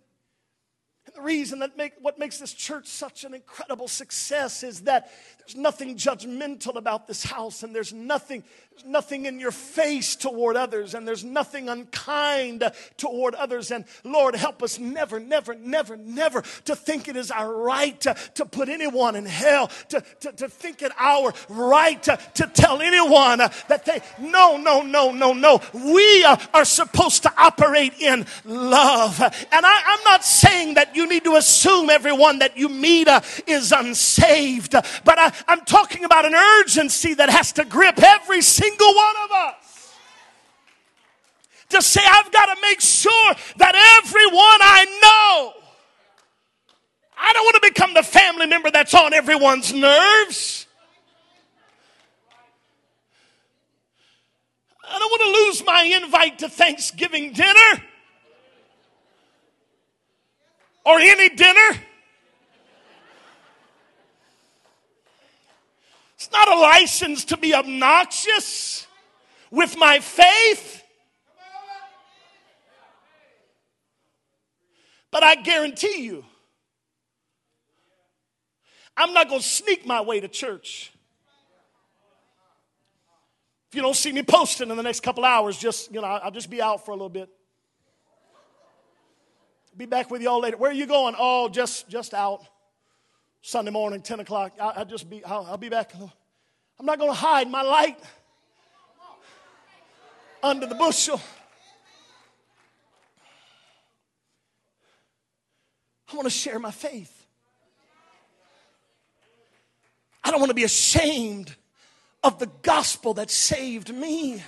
And 1.05 1.15
the 1.15 1.21
reason 1.21 1.59
that 1.59 1.77
make, 1.77 1.93
what 2.01 2.19
makes 2.19 2.37
this 2.37 2.53
church 2.53 2.87
such 2.87 3.23
an 3.23 3.33
incredible 3.33 3.87
success 3.87 4.61
is 4.61 4.81
that 4.81 5.09
there's 5.39 5.55
nothing 5.55 5.95
judgmental 5.95 6.75
about 6.75 7.07
this 7.07 7.23
house, 7.23 7.63
and 7.63 7.73
there's 7.73 7.93
nothing, 7.93 8.43
nothing 8.85 9.25
in 9.25 9.39
your 9.39 9.51
face 9.51 10.15
toward 10.15 10.55
others, 10.55 10.93
and 10.93 11.07
there's 11.07 11.23
nothing 11.23 11.69
unkind 11.69 12.63
toward 12.97 13.35
others. 13.35 13.71
And 13.71 13.85
Lord, 14.03 14.35
help 14.35 14.63
us 14.63 14.79
never, 14.79 15.19
never, 15.19 15.55
never, 15.55 15.97
never 15.97 16.41
to 16.65 16.75
think 16.75 17.07
it 17.07 17.15
is 17.15 17.31
our 17.31 17.53
right 17.53 17.99
to, 18.01 18.15
to 18.35 18.45
put 18.45 18.69
anyone 18.69 19.15
in 19.15 19.25
hell, 19.25 19.67
to, 19.89 20.03
to, 20.21 20.31
to 20.33 20.49
think 20.49 20.81
it 20.81 20.91
our 20.97 21.33
right 21.49 22.01
to, 22.03 22.17
to 22.35 22.47
tell 22.53 22.81
anyone 22.81 23.39
that 23.39 23.85
they, 23.85 24.01
no, 24.19 24.57
no, 24.57 24.81
no, 24.81 25.11
no, 25.11 25.33
no. 25.33 25.61
We 25.73 26.23
are, 26.23 26.37
supposed 26.67 27.23
to 27.23 27.31
operate 27.37 27.93
in 27.99 28.25
love. 28.43 29.21
And 29.21 29.65
I, 29.65 29.81
I'm 29.85 30.03
not 30.03 30.23
saying 30.23 30.73
that 30.73 30.95
you 30.95 31.07
need 31.07 31.23
to 31.23 31.35
assume 31.35 31.89
everyone 31.89 32.39
that 32.39 32.57
you 32.57 32.67
meet 32.67 33.07
uh, 33.07 33.21
is 33.47 33.71
unsaved. 33.71 34.73
But 34.73 35.17
I, 35.17 35.33
I'm 35.47 35.61
talking 35.61 36.03
about 36.03 36.25
an 36.25 36.35
urgency 36.35 37.13
that 37.15 37.29
has 37.29 37.53
to 37.53 37.63
grip 37.63 38.03
every 38.03 38.41
single 38.41 38.66
one 38.75 39.15
of 39.25 39.31
us. 39.31 39.93
To 41.69 41.81
say, 41.81 42.01
I've 42.05 42.31
got 42.31 42.45
to 42.45 42.61
make 42.61 42.79
sure 42.79 43.33
that 43.57 44.01
everyone 44.03 44.33
I 44.39 44.85
know, 45.01 45.53
I 47.17 47.33
don't 47.33 47.43
want 47.43 47.55
to 47.55 47.69
become 47.73 47.93
the 47.93 48.03
family 48.03 48.47
member 48.47 48.71
that's 48.71 48.93
on 48.93 49.13
everyone's 49.13 49.73
nerves. 49.73 50.65
I 54.89 54.97
don't 54.99 55.11
want 55.11 55.21
to 55.21 55.45
lose 55.45 55.65
my 55.65 55.83
invite 55.83 56.39
to 56.39 56.49
Thanksgiving 56.49 57.33
dinner 57.33 57.83
or 60.85 60.99
any 60.99 61.29
dinner. 61.29 61.81
It's 66.17 66.31
not 66.31 66.47
a 66.47 66.59
license 66.59 67.25
to 67.25 67.37
be 67.37 67.53
obnoxious 67.53 68.87
with 69.51 69.77
my 69.77 69.99
faith. 69.99 70.83
But 75.11 75.23
I 75.23 75.35
guarantee 75.35 76.03
you, 76.03 76.25
I'm 78.95 79.13
not 79.13 79.29
going 79.29 79.41
to 79.41 79.47
sneak 79.47 79.85
my 79.85 80.01
way 80.01 80.19
to 80.19 80.27
church. 80.27 80.91
If 83.69 83.75
you 83.75 83.83
don't 83.83 83.95
see 83.95 84.11
me 84.11 84.23
posting 84.23 84.71
in 84.71 84.77
the 84.77 84.83
next 84.83 85.01
couple 85.01 85.23
hours, 85.23 85.55
just, 85.57 85.93
you 85.93 86.01
know, 86.01 86.07
I'll 86.07 86.31
just 86.31 86.49
be 86.49 86.61
out 86.61 86.83
for 86.83 86.91
a 86.91 86.95
little 86.95 87.09
bit. 87.09 87.29
Be 89.75 89.85
back 89.85 90.09
with 90.09 90.23
y'all 90.23 90.39
later. 90.39 90.57
Where 90.57 90.71
are 90.71 90.73
you 90.73 90.87
going? 90.87 91.13
Oh, 91.19 91.49
just 91.49 91.87
just 91.87 92.15
out. 92.15 92.43
Sunday 93.41 93.71
morning, 93.71 94.01
10 94.01 94.19
o'clock. 94.19 94.53
I'll, 94.59 94.73
I'll 94.77 94.85
just 94.85 95.09
be, 95.09 95.23
I'll, 95.23 95.45
I'll 95.45 95.57
be 95.57 95.69
back. 95.69 95.93
I'm 96.79 96.85
not 96.85 96.99
going 96.99 97.11
to 97.11 97.17
hide 97.17 97.49
my 97.49 97.61
light 97.61 97.97
under 100.43 100.65
the 100.65 100.75
bushel. 100.75 101.21
I 106.11 106.15
want 106.15 106.25
to 106.25 106.31
share 106.31 106.59
my 106.59 106.71
faith. 106.71 107.13
I 110.23 110.31
don't 110.31 110.39
want 110.39 110.49
to 110.49 110.55
be 110.55 110.63
ashamed 110.63 111.55
of 112.23 112.39
the 112.39 112.49
gospel 112.61 113.13
that 113.15 113.31
saved 113.31 113.93
me. 113.93 114.43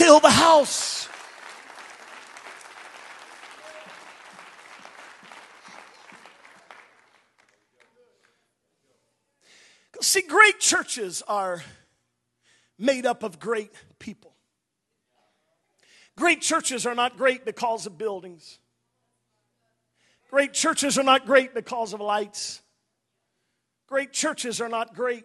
fill 0.00 0.18
the 0.18 0.30
house. 0.30 1.09
See, 10.00 10.22
great 10.22 10.58
churches 10.58 11.22
are 11.28 11.62
made 12.78 13.04
up 13.04 13.22
of 13.22 13.38
great 13.38 13.70
people. 13.98 14.32
Great 16.16 16.40
churches 16.40 16.86
are 16.86 16.94
not 16.94 17.16
great 17.16 17.44
because 17.44 17.86
of 17.86 17.98
buildings. 17.98 18.58
Great 20.30 20.52
churches 20.52 20.98
are 20.98 21.02
not 21.02 21.26
great 21.26 21.54
because 21.54 21.92
of 21.92 22.00
lights. 22.00 22.62
Great 23.88 24.12
churches 24.12 24.60
are 24.60 24.68
not 24.68 24.94
great. 24.94 25.24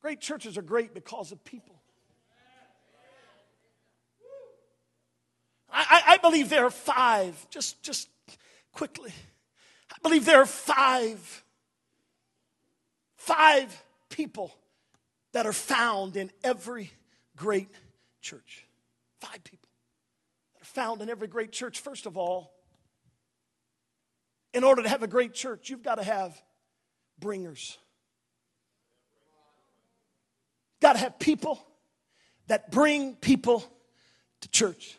Great 0.00 0.20
churches 0.20 0.56
are 0.56 0.62
great 0.62 0.94
because 0.94 1.32
of 1.32 1.44
people. 1.44 1.74
I, 5.70 5.84
I, 5.90 6.14
I 6.14 6.16
believe 6.18 6.48
there 6.48 6.64
are 6.64 6.70
five, 6.70 7.46
just, 7.50 7.82
just 7.82 8.08
quickly. 8.72 9.12
I 10.00 10.08
believe 10.08 10.24
there 10.24 10.40
are 10.40 10.46
five, 10.46 11.44
five 13.16 13.82
people 14.08 14.54
that 15.32 15.46
are 15.46 15.52
found 15.52 16.16
in 16.16 16.30
every 16.42 16.90
great 17.36 17.68
church. 18.22 18.66
Five 19.20 19.44
people 19.44 19.68
that 20.54 20.62
are 20.62 20.72
found 20.72 21.02
in 21.02 21.10
every 21.10 21.28
great 21.28 21.52
church. 21.52 21.80
First 21.80 22.06
of 22.06 22.16
all, 22.16 22.52
in 24.54 24.64
order 24.64 24.82
to 24.82 24.88
have 24.88 25.02
a 25.02 25.06
great 25.06 25.34
church, 25.34 25.68
you've 25.68 25.82
got 25.82 25.96
to 25.96 26.02
have 26.02 26.40
bringers. 27.18 27.76
Got 30.80 30.94
to 30.94 30.98
have 31.00 31.18
people 31.18 31.62
that 32.46 32.70
bring 32.70 33.14
people 33.16 33.62
to 34.40 34.48
church. 34.48 34.98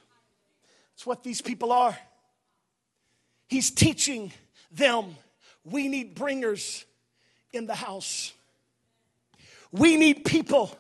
That's 0.94 1.08
what 1.08 1.24
these 1.24 1.42
people 1.42 1.72
are. 1.72 1.98
He's 3.48 3.72
teaching 3.72 4.32
them 4.72 5.16
we 5.64 5.88
need 5.88 6.16
bringers 6.16 6.86
in 7.54 7.68
the 7.68 7.76
house. 7.76 8.34
We 9.72 9.96
need 9.96 10.26
people 10.26 10.76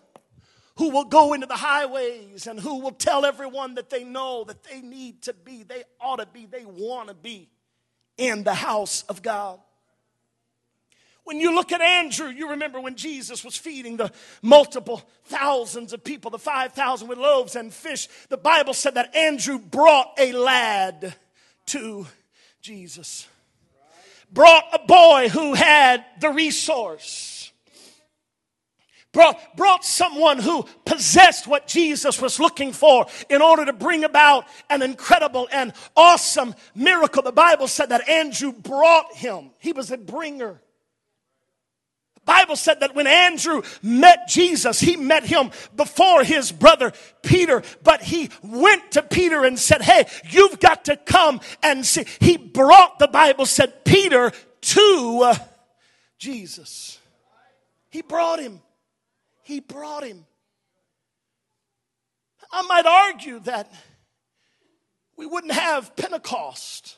who 0.77 0.89
will 0.89 1.06
go 1.06 1.34
into 1.34 1.45
the 1.45 1.56
highways 1.56 2.47
and 2.47 2.60
who 2.60 2.80
will 2.80 2.91
tell 2.91 3.25
everyone 3.25 3.75
that 3.75 3.89
they 3.89 4.04
know 4.04 4.43
that 4.45 4.63
they 4.63 4.82
need 4.82 5.21
to 5.23 5.34
be, 5.34 5.63
they 5.63 5.84
ought 5.99 6.17
to 6.17 6.25
be, 6.25 6.45
they 6.45 6.65
want 6.65 7.10
to 7.10 7.13
be 7.13 7.49
in 8.17 8.43
the 8.43 8.54
house 8.54 9.04
of 9.04 9.21
God. 9.21 9.60
When 11.23 11.39
you 11.39 11.54
look 11.54 11.71
at 11.71 11.82
Andrew, 11.82 12.30
you 12.30 12.49
remember 12.49 12.82
when 12.82 12.95
Jesus 12.95 13.45
was 13.45 13.56
feeding 13.56 13.97
the 13.97 14.12
multiple 14.41 15.04
thousands 15.25 15.93
of 15.93 16.04
people, 16.04 16.32
the 16.32 16.39
5,000 16.39 17.08
with 17.08 17.19
loaves 17.19 17.56
and 17.56 17.71
fish. 17.71 18.08
The 18.30 18.38
Bible 18.38 18.73
said 18.73 18.95
that 18.95 19.15
Andrew 19.15 19.60
brought 19.60 20.13
a 20.17 20.34
lad 20.34 21.13
to 21.67 22.08
Jesus, 22.62 23.27
brought 24.31 24.63
a 24.73 24.85
boy 24.85 25.29
who 25.29 25.53
had 25.53 26.05
the 26.19 26.29
resource. 26.29 27.51
Brought, 29.13 29.57
brought 29.57 29.83
someone 29.83 30.39
who 30.39 30.65
possessed 30.85 31.45
what 31.45 31.67
Jesus 31.67 32.21
was 32.21 32.39
looking 32.39 32.71
for 32.71 33.07
in 33.29 33.41
order 33.41 33.65
to 33.65 33.73
bring 33.73 34.05
about 34.05 34.45
an 34.69 34.81
incredible 34.81 35.49
and 35.51 35.73
awesome 35.97 36.55
miracle. 36.75 37.21
The 37.21 37.33
Bible 37.33 37.67
said 37.67 37.89
that 37.89 38.07
Andrew 38.07 38.53
brought 38.53 39.13
him. 39.13 39.51
He 39.59 39.73
was 39.73 39.91
a 39.91 39.97
bringer. 39.97 40.61
Bible 42.25 42.55
said 42.55 42.81
that 42.81 42.93
when 42.93 43.07
Andrew 43.07 43.63
met 43.81 44.27
Jesus, 44.27 44.79
he 44.79 44.95
met 44.95 45.23
him 45.23 45.51
before 45.75 46.23
his 46.23 46.51
brother 46.51 46.93
Peter, 47.23 47.63
but 47.84 48.01
he 48.01 48.29
went 48.43 48.91
to 48.91 49.01
Peter 49.01 49.43
and 49.43 49.57
said, 49.57 49.81
Hey, 49.81 50.05
you've 50.29 50.60
got 50.60 50.86
to 50.86 50.97
come 50.97 51.41
and 51.63 51.86
see. 51.86 52.05
He 52.19 52.38
brought, 52.38 52.99
the 52.99 53.07
Bible 53.07 53.45
said, 53.45 53.84
Peter 53.86 54.31
to 54.62 55.21
uh, 55.23 55.36
Jesus. 56.19 56.99
He 57.89 58.01
brought 58.01 58.39
him. 58.39 58.62
He 59.43 59.60
brought 59.60 60.03
him. 60.03 60.25
I 62.51 62.62
might 62.63 62.86
argue 62.86 63.39
that 63.41 63.71
we 65.17 65.25
wouldn't 65.25 65.53
have 65.53 65.95
Pentecost 65.95 66.97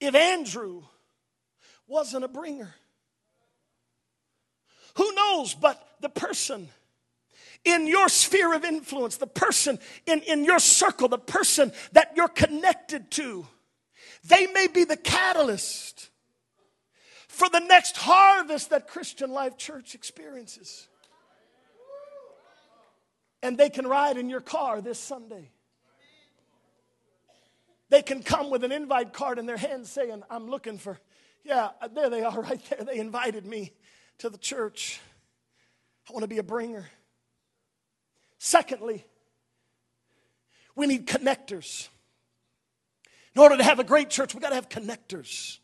if 0.00 0.14
Andrew 0.14 0.82
wasn't 1.86 2.24
a 2.24 2.28
bringer. 2.28 2.74
Who 4.94 5.12
knows 5.14 5.54
but 5.54 5.86
the 6.00 6.08
person 6.08 6.68
in 7.64 7.86
your 7.86 8.08
sphere 8.08 8.54
of 8.54 8.64
influence, 8.64 9.16
the 9.16 9.26
person 9.26 9.78
in, 10.06 10.20
in 10.20 10.44
your 10.44 10.58
circle, 10.58 11.08
the 11.08 11.18
person 11.18 11.72
that 11.92 12.12
you're 12.16 12.28
connected 12.28 13.10
to, 13.12 13.46
they 14.24 14.46
may 14.46 14.66
be 14.66 14.84
the 14.84 14.96
catalyst 14.96 16.08
for 17.28 17.48
the 17.48 17.60
next 17.60 17.96
harvest 17.96 18.70
that 18.70 18.88
Christian 18.88 19.30
Life 19.30 19.56
Church 19.56 19.94
experiences. 19.94 20.88
And 23.42 23.56
they 23.56 23.70
can 23.70 23.86
ride 23.86 24.18
in 24.18 24.28
your 24.28 24.40
car 24.40 24.82
this 24.82 24.98
Sunday. 24.98 25.50
They 27.88 28.02
can 28.02 28.22
come 28.22 28.50
with 28.50 28.62
an 28.62 28.72
invite 28.72 29.12
card 29.12 29.38
in 29.38 29.46
their 29.46 29.56
hand 29.56 29.86
saying, 29.86 30.22
I'm 30.30 30.48
looking 30.48 30.78
for, 30.78 30.98
yeah, 31.44 31.70
there 31.94 32.10
they 32.10 32.22
are 32.22 32.40
right 32.42 32.60
there. 32.70 32.84
They 32.84 32.98
invited 32.98 33.46
me 33.46 33.72
to 34.20 34.28
the 34.28 34.38
church. 34.38 35.00
I 36.08 36.12
want 36.12 36.22
to 36.24 36.28
be 36.28 36.38
a 36.38 36.42
bringer. 36.42 36.86
Secondly, 38.38 39.04
we 40.76 40.86
need 40.86 41.06
connectors. 41.06 41.88
In 43.34 43.40
order 43.40 43.56
to 43.56 43.64
have 43.64 43.78
a 43.78 43.84
great 43.84 44.10
church, 44.10 44.34
we 44.34 44.40
got 44.40 44.50
to 44.50 44.54
have 44.56 44.68
connectors 44.68 45.58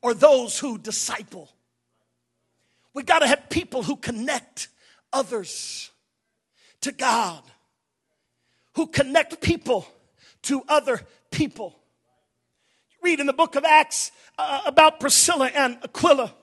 or 0.00 0.14
those 0.14 0.58
who 0.58 0.78
disciple. 0.78 1.50
We 2.94 3.02
got 3.02 3.18
to 3.18 3.26
have 3.26 3.50
people 3.50 3.82
who 3.82 3.96
connect 3.96 4.68
others 5.12 5.90
to 6.80 6.92
God, 6.92 7.42
who 8.74 8.86
connect 8.86 9.40
people 9.42 9.86
to 10.42 10.62
other 10.68 11.00
people. 11.30 11.78
read 13.02 13.20
in 13.20 13.26
the 13.26 13.32
book 13.32 13.54
of 13.54 13.64
Acts 13.64 14.12
uh, 14.38 14.62
about 14.64 14.98
Priscilla 14.98 15.50
and 15.54 15.78
Aquila. 15.82 16.34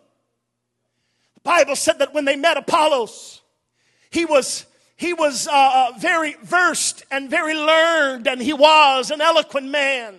Bible 1.46 1.76
said 1.76 2.00
that 2.00 2.14
when 2.14 2.26
they 2.26 2.36
met 2.36 2.58
Apollos, 2.58 3.42
he 4.10 4.26
was 4.26 4.66
he 4.98 5.14
was 5.14 5.48
uh, 5.48 5.52
uh, 5.54 6.00
very 6.00 6.36
versed 6.44 7.06
and 7.12 7.30
very 7.30 7.54
learned, 7.54 8.28
and 8.28 8.42
he 8.42 8.52
was 8.52 9.12
an 9.12 9.22
eloquent 9.22 9.68
man. 9.68 10.16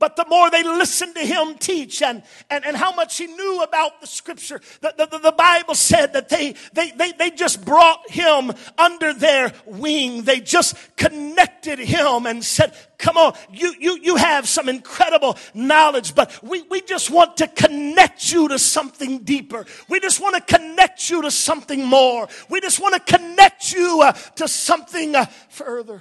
But 0.00 0.16
the 0.16 0.24
more 0.30 0.50
they 0.50 0.62
listened 0.62 1.14
to 1.16 1.20
him 1.20 1.56
teach 1.58 2.00
and, 2.00 2.22
and, 2.48 2.64
and 2.64 2.74
how 2.74 2.90
much 2.94 3.18
he 3.18 3.26
knew 3.26 3.62
about 3.62 4.00
the 4.00 4.06
scripture, 4.06 4.58
the, 4.80 4.94
the, 4.96 5.18
the 5.18 5.32
Bible 5.32 5.74
said 5.74 6.14
that 6.14 6.30
they, 6.30 6.54
they, 6.72 6.90
they, 6.92 7.12
they 7.12 7.30
just 7.30 7.62
brought 7.66 8.10
him 8.10 8.50
under 8.78 9.12
their 9.12 9.52
wing. 9.66 10.22
They 10.22 10.40
just 10.40 10.74
connected 10.96 11.78
him 11.78 12.24
and 12.24 12.42
said, 12.42 12.74
come 12.96 13.18
on, 13.18 13.34
you, 13.52 13.74
you, 13.78 13.98
you 14.00 14.16
have 14.16 14.48
some 14.48 14.70
incredible 14.70 15.36
knowledge, 15.52 16.14
but 16.14 16.42
we, 16.42 16.62
we 16.62 16.80
just 16.80 17.10
want 17.10 17.36
to 17.36 17.46
connect 17.46 18.32
you 18.32 18.48
to 18.48 18.58
something 18.58 19.18
deeper. 19.18 19.66
We 19.90 20.00
just 20.00 20.18
want 20.18 20.34
to 20.34 20.58
connect 20.58 21.10
you 21.10 21.20
to 21.20 21.30
something 21.30 21.84
more. 21.84 22.26
We 22.48 22.62
just 22.62 22.80
want 22.80 22.94
to 22.94 23.18
connect 23.18 23.74
you 23.74 24.00
uh, 24.00 24.12
to 24.12 24.48
something 24.48 25.14
uh, 25.14 25.26
further. 25.50 26.00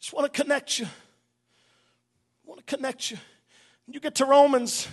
Just 0.00 0.12
want 0.12 0.32
to 0.32 0.42
connect 0.42 0.80
you 0.80 0.88
want 2.58 2.66
to 2.66 2.76
connect 2.76 3.12
you. 3.12 3.18
You 3.86 4.00
get 4.00 4.16
to 4.16 4.24
Romans 4.24 4.88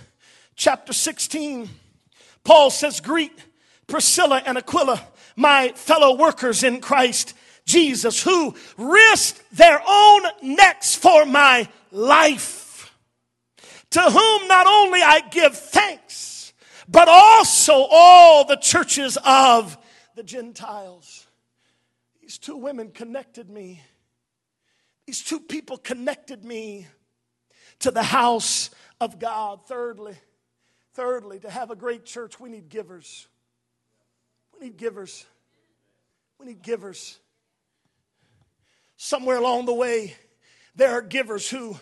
chapter 0.55 0.93
16. 0.93 1.67
Paul 2.43 2.69
says, 2.69 2.99
Greet 2.99 3.33
Priscilla 3.87 4.43
and 4.45 4.55
Aquila, 4.55 5.01
my 5.35 5.69
fellow 5.69 6.15
workers 6.15 6.63
in 6.63 6.79
Christ 6.79 7.33
Jesus, 7.65 8.21
who 8.21 8.53
risked 8.77 9.41
their 9.51 9.81
own 9.87 10.21
necks 10.43 10.93
for 10.93 11.25
my 11.25 11.67
life. 11.91 12.93
To 13.91 14.01
whom 14.01 14.47
not 14.47 14.67
only 14.67 15.01
I 15.01 15.21
give 15.31 15.57
thanks, 15.57 16.53
but 16.87 17.07
also 17.07 17.87
all 17.89 18.45
the 18.45 18.57
churches 18.57 19.17
of 19.25 19.75
the 20.15 20.23
Gentiles. 20.23 21.25
These 22.21 22.37
two 22.37 22.57
women 22.57 22.91
connected 22.91 23.49
me. 23.49 23.81
These 25.07 25.23
two 25.23 25.39
people 25.39 25.77
connected 25.77 26.45
me 26.45 26.85
to 27.79 27.91
the 27.91 28.03
house 28.03 28.69
of 28.99 29.19
God. 29.19 29.65
Thirdly, 29.67 30.15
thirdly, 30.93 31.39
to 31.39 31.49
have 31.49 31.71
a 31.71 31.75
great 31.75 32.05
church, 32.05 32.39
we 32.39 32.49
need 32.49 32.69
givers. 32.69 33.27
We 34.53 34.67
need 34.67 34.77
givers. 34.77 35.25
We 36.39 36.47
need 36.47 36.61
givers. 36.61 37.19
Somewhere 38.97 39.37
along 39.37 39.65
the 39.65 39.73
way, 39.73 40.15
there 40.75 40.91
are 40.91 41.01
givers 41.01 41.49
who, 41.49 41.77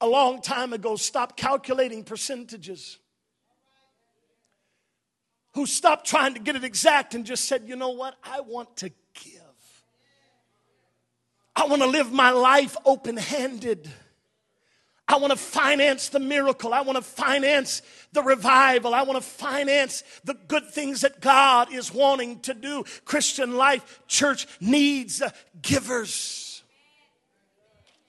a 0.00 0.08
long 0.08 0.40
time 0.40 0.72
ago, 0.72 0.96
stopped 0.96 1.36
calculating 1.36 2.04
percentages. 2.04 2.98
Who 5.54 5.66
stopped 5.66 6.06
trying 6.06 6.34
to 6.34 6.40
get 6.40 6.56
it 6.56 6.64
exact 6.64 7.14
and 7.14 7.24
just 7.24 7.44
said, 7.46 7.64
you 7.66 7.74
know 7.76 7.90
what? 7.90 8.14
I 8.22 8.40
want 8.40 8.76
to 8.78 8.90
give. 9.14 9.42
I 11.56 11.66
want 11.66 11.82
to 11.82 11.88
live 11.88 12.12
my 12.12 12.30
life 12.30 12.76
open 12.84 13.16
handed. 13.16 13.90
I 15.08 15.16
want 15.16 15.30
to 15.30 15.38
finance 15.38 16.10
the 16.10 16.20
miracle. 16.20 16.74
I 16.74 16.82
want 16.82 16.96
to 16.96 17.02
finance 17.02 17.80
the 18.12 18.22
revival. 18.22 18.92
I 18.92 19.02
want 19.02 19.22
to 19.22 19.26
finance 19.26 20.04
the 20.24 20.34
good 20.34 20.68
things 20.70 21.00
that 21.00 21.20
God 21.20 21.72
is 21.72 21.92
wanting 21.92 22.40
to 22.40 22.52
do. 22.52 22.84
Christian 23.06 23.56
Life 23.56 24.02
Church 24.06 24.46
needs 24.60 25.22
uh, 25.22 25.30
givers. 25.62 26.62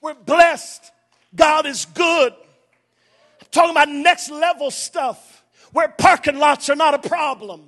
We're 0.02 0.12
blessed. 0.12 0.92
God 1.34 1.64
is 1.64 1.86
good. 1.86 2.32
I'm 2.32 3.46
talking 3.50 3.70
about 3.70 3.88
next 3.88 4.30
level 4.30 4.70
stuff 4.70 5.42
where 5.72 5.88
parking 5.88 6.38
lots 6.38 6.68
are 6.68 6.76
not 6.76 6.92
a 6.92 7.08
problem. 7.08 7.62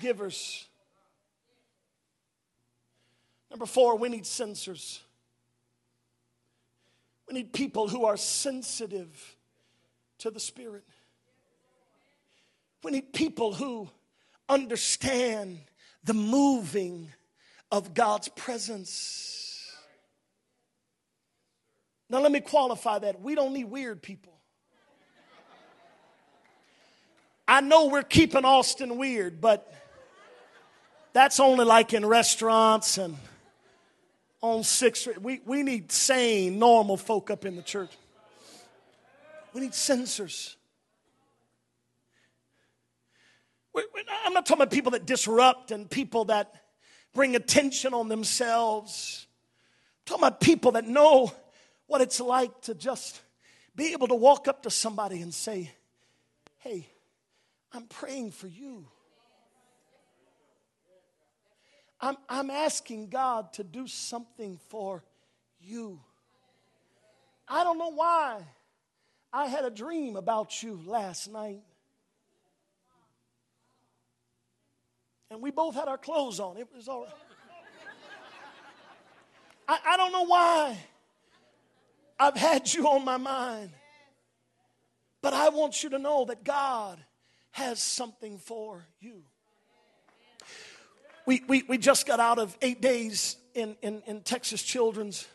givers. 0.00 0.66
Number 3.48 3.66
four, 3.66 3.96
we 3.96 4.08
need 4.08 4.24
sensors. 4.24 4.98
We 7.28 7.34
need 7.34 7.52
people 7.52 7.88
who 7.88 8.04
are 8.04 8.16
sensitive 8.16 9.36
to 10.18 10.30
the 10.30 10.40
Spirit. 10.40 10.84
We 12.82 12.92
need 12.92 13.12
people 13.12 13.54
who 13.54 13.88
understand 14.48 15.58
the 16.04 16.14
moving 16.14 17.10
of 17.72 17.94
God's 17.94 18.28
presence. 18.28 19.72
Now, 22.10 22.20
let 22.20 22.30
me 22.30 22.40
qualify 22.40 22.98
that. 23.00 23.20
We 23.20 23.34
don't 23.34 23.54
need 23.54 23.64
weird 23.64 24.02
people. 24.02 24.32
I 27.48 27.60
know 27.60 27.86
we're 27.86 28.02
keeping 28.02 28.44
Austin 28.44 28.96
weird, 28.96 29.40
but 29.40 29.72
that's 31.12 31.40
only 31.40 31.64
like 31.64 31.92
in 31.92 32.04
restaurants 32.04 32.98
and 32.98 33.16
on 34.44 34.62
Sixth 34.62 35.08
We, 35.22 35.40
we 35.46 35.62
need 35.62 35.90
sane, 35.90 36.58
normal 36.58 36.98
folk 36.98 37.30
up 37.30 37.46
in 37.46 37.56
the 37.56 37.62
church. 37.62 37.90
We 39.54 39.62
need 39.62 39.72
sensors. 39.72 40.56
I'm 44.24 44.34
not 44.34 44.44
talking 44.44 44.62
about 44.62 44.70
people 44.70 44.92
that 44.92 45.06
disrupt 45.06 45.70
and 45.70 45.90
people 45.90 46.26
that 46.26 46.54
bring 47.14 47.34
attention 47.36 47.94
on 47.94 48.08
themselves. 48.08 49.26
I'm 49.26 50.02
talking 50.04 50.24
about 50.24 50.40
people 50.40 50.72
that 50.72 50.86
know 50.86 51.32
what 51.86 52.02
it's 52.02 52.20
like 52.20 52.60
to 52.62 52.74
just 52.74 53.20
be 53.74 53.92
able 53.92 54.08
to 54.08 54.14
walk 54.14 54.46
up 54.46 54.64
to 54.64 54.70
somebody 54.70 55.22
and 55.22 55.32
say, 55.32 55.72
Hey, 56.58 56.86
I'm 57.72 57.86
praying 57.86 58.32
for 58.32 58.46
you. 58.46 58.86
I'm, 62.04 62.18
I'm 62.28 62.50
asking 62.50 63.08
God 63.08 63.54
to 63.54 63.64
do 63.64 63.86
something 63.86 64.60
for 64.68 65.02
you. 65.58 65.98
I 67.48 67.64
don't 67.64 67.78
know 67.78 67.92
why. 67.92 68.42
I 69.32 69.46
had 69.46 69.64
a 69.64 69.70
dream 69.70 70.14
about 70.14 70.62
you 70.62 70.78
last 70.84 71.32
night. 71.32 71.62
And 75.30 75.40
we 75.40 75.50
both 75.50 75.74
had 75.74 75.88
our 75.88 75.96
clothes 75.96 76.40
on. 76.40 76.58
It 76.58 76.68
was 76.76 76.88
all 76.88 77.04
right. 77.04 77.12
I, 79.66 79.78
I 79.86 79.96
don't 79.96 80.12
know 80.12 80.26
why 80.26 80.76
I've 82.20 82.36
had 82.36 82.70
you 82.70 82.86
on 82.86 83.06
my 83.06 83.16
mind. 83.16 83.70
But 85.22 85.32
I 85.32 85.48
want 85.48 85.82
you 85.82 85.88
to 85.88 85.98
know 85.98 86.26
that 86.26 86.44
God 86.44 87.02
has 87.52 87.80
something 87.80 88.36
for 88.36 88.84
you. 89.00 89.22
We, 91.26 91.42
we, 91.48 91.62
we 91.66 91.78
just 91.78 92.06
got 92.06 92.20
out 92.20 92.38
of 92.38 92.54
eight 92.60 92.82
days 92.82 93.36
in, 93.54 93.76
in, 93.80 94.02
in 94.06 94.20
Texas 94.20 94.62
Children's 94.62 95.26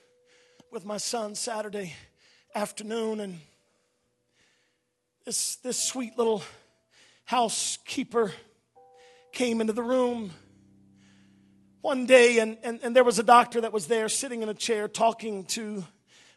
with 0.72 0.86
my 0.86 0.98
son 0.98 1.34
Saturday 1.34 1.96
afternoon, 2.54 3.20
and 3.20 3.40
this, 5.26 5.56
this 5.56 5.82
sweet 5.82 6.16
little 6.16 6.44
housekeeper 7.26 8.32
came 9.32 9.62
into 9.62 9.74
the 9.74 9.82
room 9.82 10.30
one 11.82 12.06
day, 12.06 12.38
and, 12.38 12.60
and, 12.62 12.80
and 12.84 12.96
there 12.96 13.04
was 13.04 13.18
a 13.18 13.24
doctor 13.24 13.62
that 13.62 13.74
was 13.74 13.88
there 13.88 14.10
sitting 14.10 14.44
in 14.44 14.50
a 14.50 14.54
chair 14.54 14.88
talking 14.88 15.44
to 15.46 15.84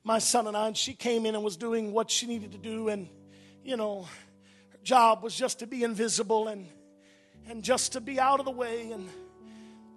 my 0.03 0.19
son 0.19 0.47
and 0.47 0.57
I, 0.57 0.69
and 0.69 0.77
she 0.79 0.95
came 0.95 1.27
in 1.27 1.35
and 1.35 1.45
was 1.45 1.59
doing 1.59 1.93
what 1.93 2.11
she 2.11 2.27
needed 2.27 2.53
to 2.53 2.59
do, 2.59 2.89
and 2.89 3.07
you 3.63 3.77
know, 3.77 4.05
her 4.71 4.79
job 4.83 5.23
was 5.23 5.35
just 5.35 5.59
to 5.59 5.67
be 5.67 5.83
invisible 5.85 6.49
and, 6.49 6.67
and 7.47 7.63
just 7.63 7.93
to 7.93 8.01
be 8.01 8.19
out 8.19 8.39
of 8.39 8.47
the 8.47 8.51
way 8.51 8.91
and 8.93 9.11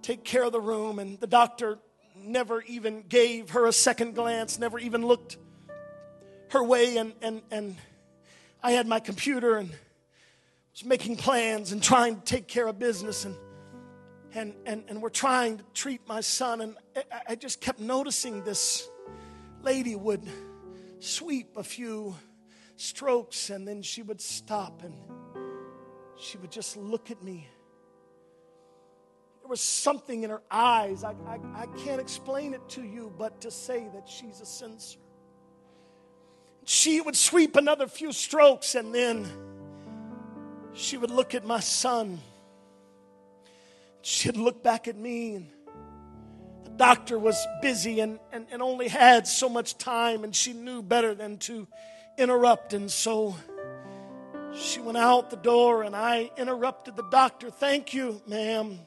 take 0.06 0.24
care 0.24 0.43
of 0.43 0.51
the 0.51 0.62
room. 0.62 0.99
And 0.99 1.20
the 1.20 1.28
doctor 1.28 1.80
never 2.16 2.62
even 2.62 3.01
gave 3.01 3.51
her 3.51 3.66
a 3.66 3.74
second 3.74 4.14
glance, 4.14 4.60
never 4.60 4.78
even 4.78 5.06
looked 5.06 5.38
her 6.51 6.64
way. 6.64 6.97
And, 6.97 7.14
and, 7.22 7.41
and 7.49 7.76
I 8.62 8.72
had 8.72 8.88
my 8.88 8.99
computer 8.99 9.58
and 9.58 9.70
was 9.70 10.86
making 10.86 11.18
plans 11.18 11.72
and 11.72 11.82
trying 11.82 12.18
to 12.18 12.22
take 12.22 12.47
care 12.47 12.68
of 12.68 12.78
business. 12.78 13.26
And, 13.26 13.36
and, 14.34 14.53
and, 14.66 14.84
and 14.89 15.01
we're 15.01 15.10
trying 15.10 15.58
to 15.58 15.64
treat 15.74 16.08
my 16.08 16.22
son. 16.22 16.62
And 16.62 16.76
I, 16.95 17.03
I 17.30 17.36
just 17.36 17.60
kept 17.60 17.80
noticing 17.80 18.43
this 18.43 18.88
lady 19.64 19.95
would 19.95 20.22
sweep 20.99 21.58
a 21.58 21.64
few 21.64 22.16
strokes, 22.78 23.49
and 23.49 23.68
then 23.68 23.82
she 23.82 24.03
would 24.03 24.22
stop 24.22 24.84
and 24.84 24.93
she 26.18 26.38
would 26.38 26.51
just 26.51 26.78
look 26.78 27.10
at 27.10 27.24
me. 27.24 27.47
There 29.45 29.51
was 29.51 29.61
something 29.61 30.23
in 30.23 30.31
her 30.31 30.41
eyes. 30.49 31.03
I, 31.03 31.11
I, 31.27 31.37
I 31.53 31.67
can't 31.77 32.01
explain 32.01 32.55
it 32.55 32.67
to 32.69 32.81
you, 32.81 33.13
but 33.15 33.41
to 33.41 33.51
say 33.51 33.87
that 33.93 34.09
she's 34.09 34.41
a 34.41 34.45
sensor. 34.45 34.97
She 36.63 36.99
would 36.99 37.15
sweep 37.15 37.55
another 37.55 37.85
few 37.85 38.11
strokes 38.11 38.73
and 38.73 38.91
then 38.91 39.31
she 40.73 40.97
would 40.97 41.11
look 41.11 41.35
at 41.35 41.45
my 41.45 41.59
son. 41.59 42.21
She'd 44.01 44.35
look 44.35 44.63
back 44.63 44.87
at 44.87 44.97
me 44.97 45.35
and 45.35 45.51
the 46.63 46.71
doctor 46.71 47.19
was 47.19 47.37
busy 47.61 47.99
and, 47.99 48.17
and, 48.31 48.47
and 48.51 48.63
only 48.63 48.87
had 48.87 49.27
so 49.27 49.47
much 49.47 49.77
time 49.77 50.23
and 50.23 50.35
she 50.35 50.53
knew 50.53 50.81
better 50.81 51.13
than 51.13 51.37
to 51.37 51.67
interrupt. 52.17 52.73
And 52.73 52.89
so 52.89 53.35
she 54.55 54.81
went 54.81 54.97
out 54.97 55.29
the 55.29 55.37
door 55.37 55.83
and 55.83 55.95
I 55.95 56.31
interrupted 56.35 56.95
the 56.95 57.07
doctor. 57.11 57.51
Thank 57.51 57.93
you, 57.93 58.23
ma'am. 58.25 58.79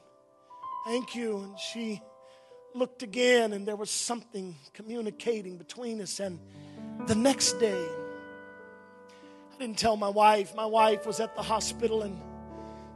Thank 0.89 1.15
you. 1.15 1.41
And 1.41 1.59
she 1.59 2.01
looked 2.75 3.03
again 3.03 3.53
and 3.53 3.69
there 3.69 3.77
was 3.77 3.91
something 3.91 4.57
communicating 4.73 5.59
between 5.59 6.01
us. 6.01 6.19
And 6.19 6.41
the 7.07 7.15
next 7.15 7.61
day, 7.61 7.87
I 9.53 9.59
didn't 9.59 9.77
tell 9.77 9.99
my 9.99 10.09
wife. 10.09 10.55
My 10.55 10.65
wife 10.65 11.07
was 11.07 11.21
at 11.21 11.37
the 11.37 11.43
hospital 11.43 12.05
and 12.05 12.19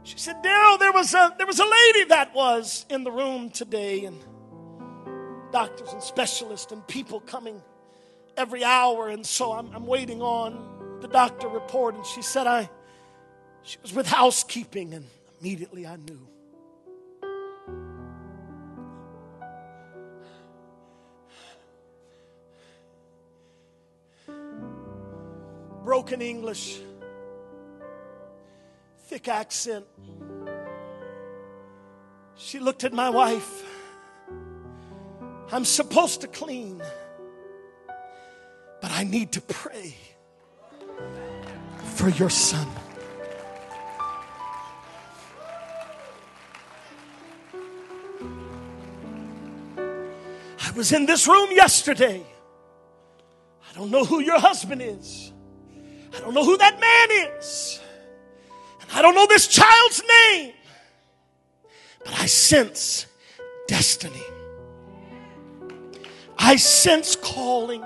she 0.01 0.17
said, 0.17 0.37
Daryl, 0.43 0.79
there 0.79 0.91
was 0.91 1.13
a 1.13 1.35
there 1.37 1.45
was 1.45 1.59
a 1.59 1.65
lady 1.65 2.05
that 2.05 2.33
was 2.33 2.83
in 2.89 3.03
the 3.03 3.11
room 3.11 3.51
today, 3.51 4.05
and 4.05 4.19
doctors 5.51 5.93
and 5.93 6.01
specialists 6.01 6.71
and 6.71 6.85
people 6.87 7.19
coming 7.19 7.61
every 8.35 8.63
hour. 8.63 9.09
And 9.09 9.23
so 9.23 9.51
I'm, 9.51 9.71
I'm 9.71 9.85
waiting 9.85 10.19
on 10.19 10.97
the 10.99 11.07
doctor 11.07 11.47
report. 11.47 11.93
And 11.93 12.03
she 12.07 12.23
said, 12.23 12.47
I, 12.47 12.71
she 13.61 13.77
was 13.83 13.93
with 13.93 14.07
housekeeping. 14.07 14.95
And 14.95 15.05
immediately 15.39 15.85
I 15.85 15.97
knew. 15.97 16.32
Broken 25.83 26.21
English, 26.21 26.79
thick 29.07 29.27
accent. 29.27 29.85
She 32.35 32.59
looked 32.59 32.85
at 32.85 32.93
my 32.93 33.09
wife. 33.09 33.63
I'm 35.51 35.65
supposed 35.65 36.21
to 36.21 36.27
clean. 36.27 36.81
But 38.81 38.91
I 38.91 39.03
need 39.03 39.33
to 39.33 39.41
pray 39.41 39.93
for 41.95 42.09
your 42.09 42.29
son. 42.29 42.67
I 50.65 50.71
was 50.75 50.93
in 50.93 51.05
this 51.05 51.27
room 51.27 51.51
yesterday. 51.51 52.25
I 53.69 53.73
don't 53.75 53.91
know 53.91 54.05
who 54.05 54.21
your 54.21 54.39
husband 54.39 54.81
is. 54.81 55.32
I 56.15 56.19
don't 56.19 56.33
know 56.33 56.45
who 56.45 56.57
that 56.57 56.79
man 56.79 57.37
is. 57.37 57.79
And 58.81 58.91
I 58.91 59.01
don't 59.01 59.15
know 59.15 59.25
this 59.27 59.47
child's 59.47 60.01
name. 60.07 60.53
But 62.03 62.19
I 62.19 62.25
sense 62.25 63.07
destiny. 63.67 64.23
I 66.37 66.57
sense 66.57 67.15
calling. 67.15 67.83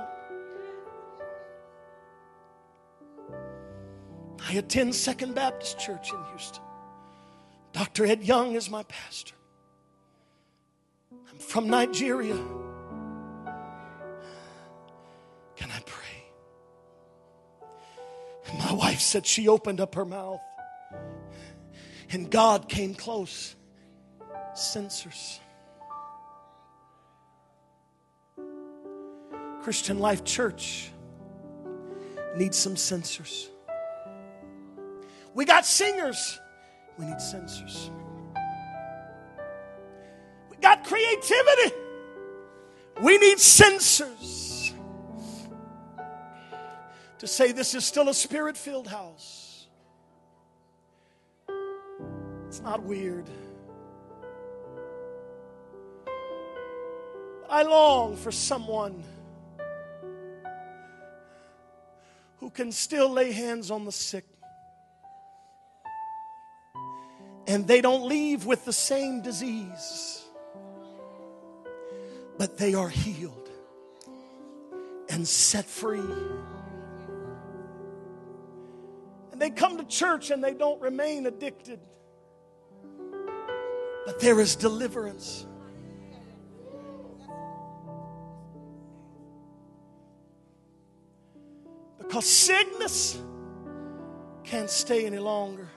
I 4.50 4.54
attend 4.54 4.96
Second 4.96 5.36
Baptist 5.36 5.78
Church 5.80 6.12
in 6.12 6.18
Houston. 6.30 6.64
Dr. 7.74 8.06
Ed 8.06 8.24
Young 8.24 8.56
is 8.56 8.70
my 8.70 8.84
pastor. 8.84 9.36
I'm 11.12 11.38
from 11.38 11.70
Nigeria. 11.70 12.38
My 18.54 18.74
wife 18.74 19.00
said 19.00 19.26
she 19.26 19.48
opened 19.48 19.80
up 19.82 19.96
her 19.96 20.06
mouth 20.06 20.42
and 22.12 22.30
God 22.30 22.70
came 22.70 22.94
close. 22.94 23.56
Sensors. 24.56 25.40
Christian 29.62 30.00
Life 30.00 30.24
Church 30.24 30.92
needs 32.36 32.58
some 32.58 32.76
sensors. 32.76 33.48
We 35.34 35.46
got 35.46 35.66
singers. 35.66 36.40
We 36.98 37.06
need 37.06 37.18
sensors. 37.18 37.90
We 40.50 40.58
got 40.58 40.84
creativity. 40.84 41.76
We 43.04 43.18
need 43.18 43.38
sensors 43.38 44.57
to 47.20 47.28
say 47.28 47.52
this 47.52 47.74
is 47.74 47.86
still 47.86 48.10
a 48.10 48.14
spirit 48.14 48.56
filled 48.56 48.88
house. 48.88 49.68
It's 52.48 52.62
not 52.62 52.84
weird. 52.84 53.26
I 57.50 57.64
long 57.64 58.16
for 58.18 58.32
someone 58.32 59.04
who 62.40 62.50
can 62.50 62.72
still 62.72 63.10
lay 63.10 63.32
hands 63.32 63.72
on 63.72 63.86
the 63.86 63.92
sick. 63.92 64.26
And 67.48 67.66
they 67.66 67.80
don't 67.80 68.08
leave 68.08 68.46
with 68.46 68.66
the 68.66 68.74
same 68.74 69.22
disease, 69.22 70.26
but 72.38 72.58
they 72.58 72.74
are 72.74 72.90
healed 72.90 73.50
and 75.10 75.26
set 75.26 75.66
free. 75.66 76.02
And 79.38 79.42
they 79.44 79.52
come 79.52 79.78
to 79.78 79.84
church 79.84 80.32
and 80.32 80.44
they 80.44 80.56
don't 80.56 80.82
remain 80.82 81.28
addicted, 81.28 81.80
but 84.04 84.20
there 84.20 84.40
is 84.40 84.56
deliverance. 84.56 85.46
Because 92.00 92.26
sickness 92.26 93.22
can't 94.44 94.72
stay 94.72 95.06
any 95.06 95.20
longer. 95.20 95.68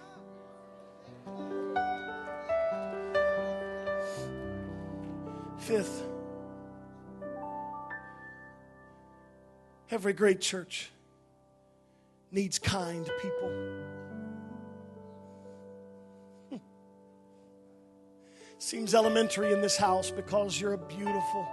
Fifth, 5.59 6.03
every 9.91 10.15
great 10.15 10.41
church 10.41 10.91
needs 12.33 12.59
kind 12.59 13.09
people. 13.21 13.49
Hmm. 16.51 16.57
Seems 18.59 18.95
elementary 18.95 19.53
in 19.53 19.61
this 19.61 19.77
house 19.77 20.11
because 20.11 20.61
you're 20.61 20.75
a 20.75 20.79
beautiful, 20.79 21.49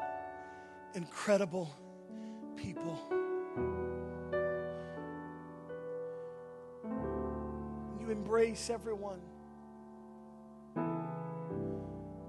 incredible 0.94 1.74
people. 2.56 3.00
You 8.00 8.12
embrace 8.12 8.70
everyone. 8.70 9.22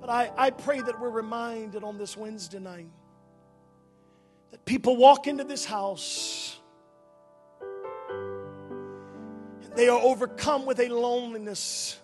But 0.00 0.10
I, 0.10 0.30
I 0.36 0.50
pray 0.50 0.80
that 0.80 0.98
we're 0.98 1.10
reminded 1.10 1.84
on 1.84 1.98
this 1.98 2.16
Wednesday 2.16 2.60
night 2.60 2.88
that 4.52 4.64
people 4.64 4.96
walk 4.96 5.26
into 5.26 5.44
this 5.44 5.66
house 5.66 6.58
they 9.78 9.88
are 9.88 10.00
overcome 10.00 10.66
with 10.66 10.80
a 10.80 10.88
loneliness 10.88 11.96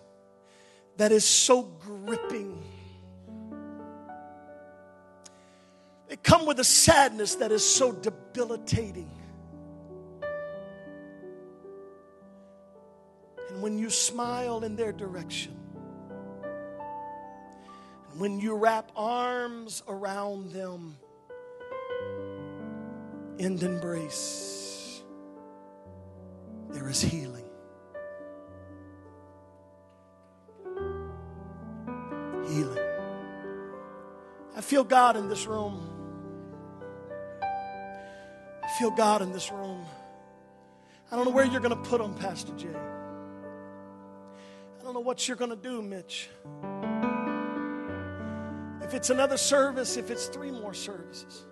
that 0.95 1.11
is 1.11 1.25
so 1.25 1.61
gripping. 1.61 2.63
They 6.07 6.15
come 6.15 6.45
with 6.45 6.57
a 6.61 6.63
sadness 6.63 7.35
that 7.35 7.51
is 7.51 7.69
so 7.69 7.91
debilitating. 7.91 9.11
And 13.49 13.61
when 13.61 13.77
you 13.77 13.89
smile 13.89 14.63
in 14.63 14.77
their 14.77 14.93
direction, 14.93 15.59
and 18.09 18.21
when 18.21 18.39
you 18.39 18.55
wrap 18.55 18.89
arms 18.95 19.83
around 19.89 20.53
them 20.53 20.95
and 23.37 23.61
embrace, 23.61 25.01
there 26.69 26.87
is 26.87 27.01
healing. 27.01 27.33
Healing. 27.33 27.44
Feel 34.65 34.83
God 34.83 35.15
in 35.15 35.29
this 35.29 35.45
room. 35.45 35.79
I 38.63 38.67
feel 38.79 38.89
God 38.89 39.21
in 39.21 39.31
this 39.31 39.51
room. 39.51 39.85
I 41.11 41.15
don't 41.15 41.25
know 41.25 41.31
where 41.31 41.45
you're 41.45 41.61
going 41.61 41.75
to 41.75 41.89
put 41.89 42.01
him, 42.01 42.15
Pastor 42.15 42.51
Jay. 42.57 42.75
I 44.79 44.83
don't 44.83 44.95
know 44.95 45.01
what 45.01 45.27
you're 45.27 45.37
going 45.37 45.51
to 45.51 45.55
do, 45.55 45.83
Mitch. 45.83 46.29
If 48.81 48.95
it's 48.95 49.11
another 49.11 49.37
service, 49.37 49.97
if 49.97 50.09
it's 50.09 50.25
three 50.27 50.51
more 50.51 50.73
services, 50.73 51.45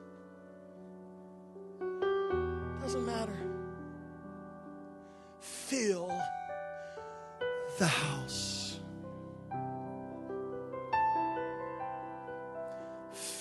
doesn't 2.81 3.05
matter. 3.05 3.37
Fill 5.39 6.11
the 7.77 7.87
house. 7.87 8.62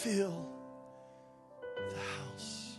Fill 0.03 0.48
the 1.76 1.96
house. 1.96 2.76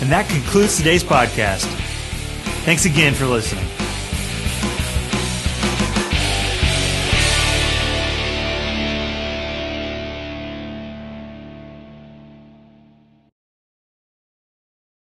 And 0.00 0.10
that 0.10 0.28
concludes 0.28 0.76
today's 0.76 1.04
podcast. 1.04 1.64
Thanks 2.64 2.86
again 2.86 3.14
for 3.14 3.26
listening. 3.26 3.77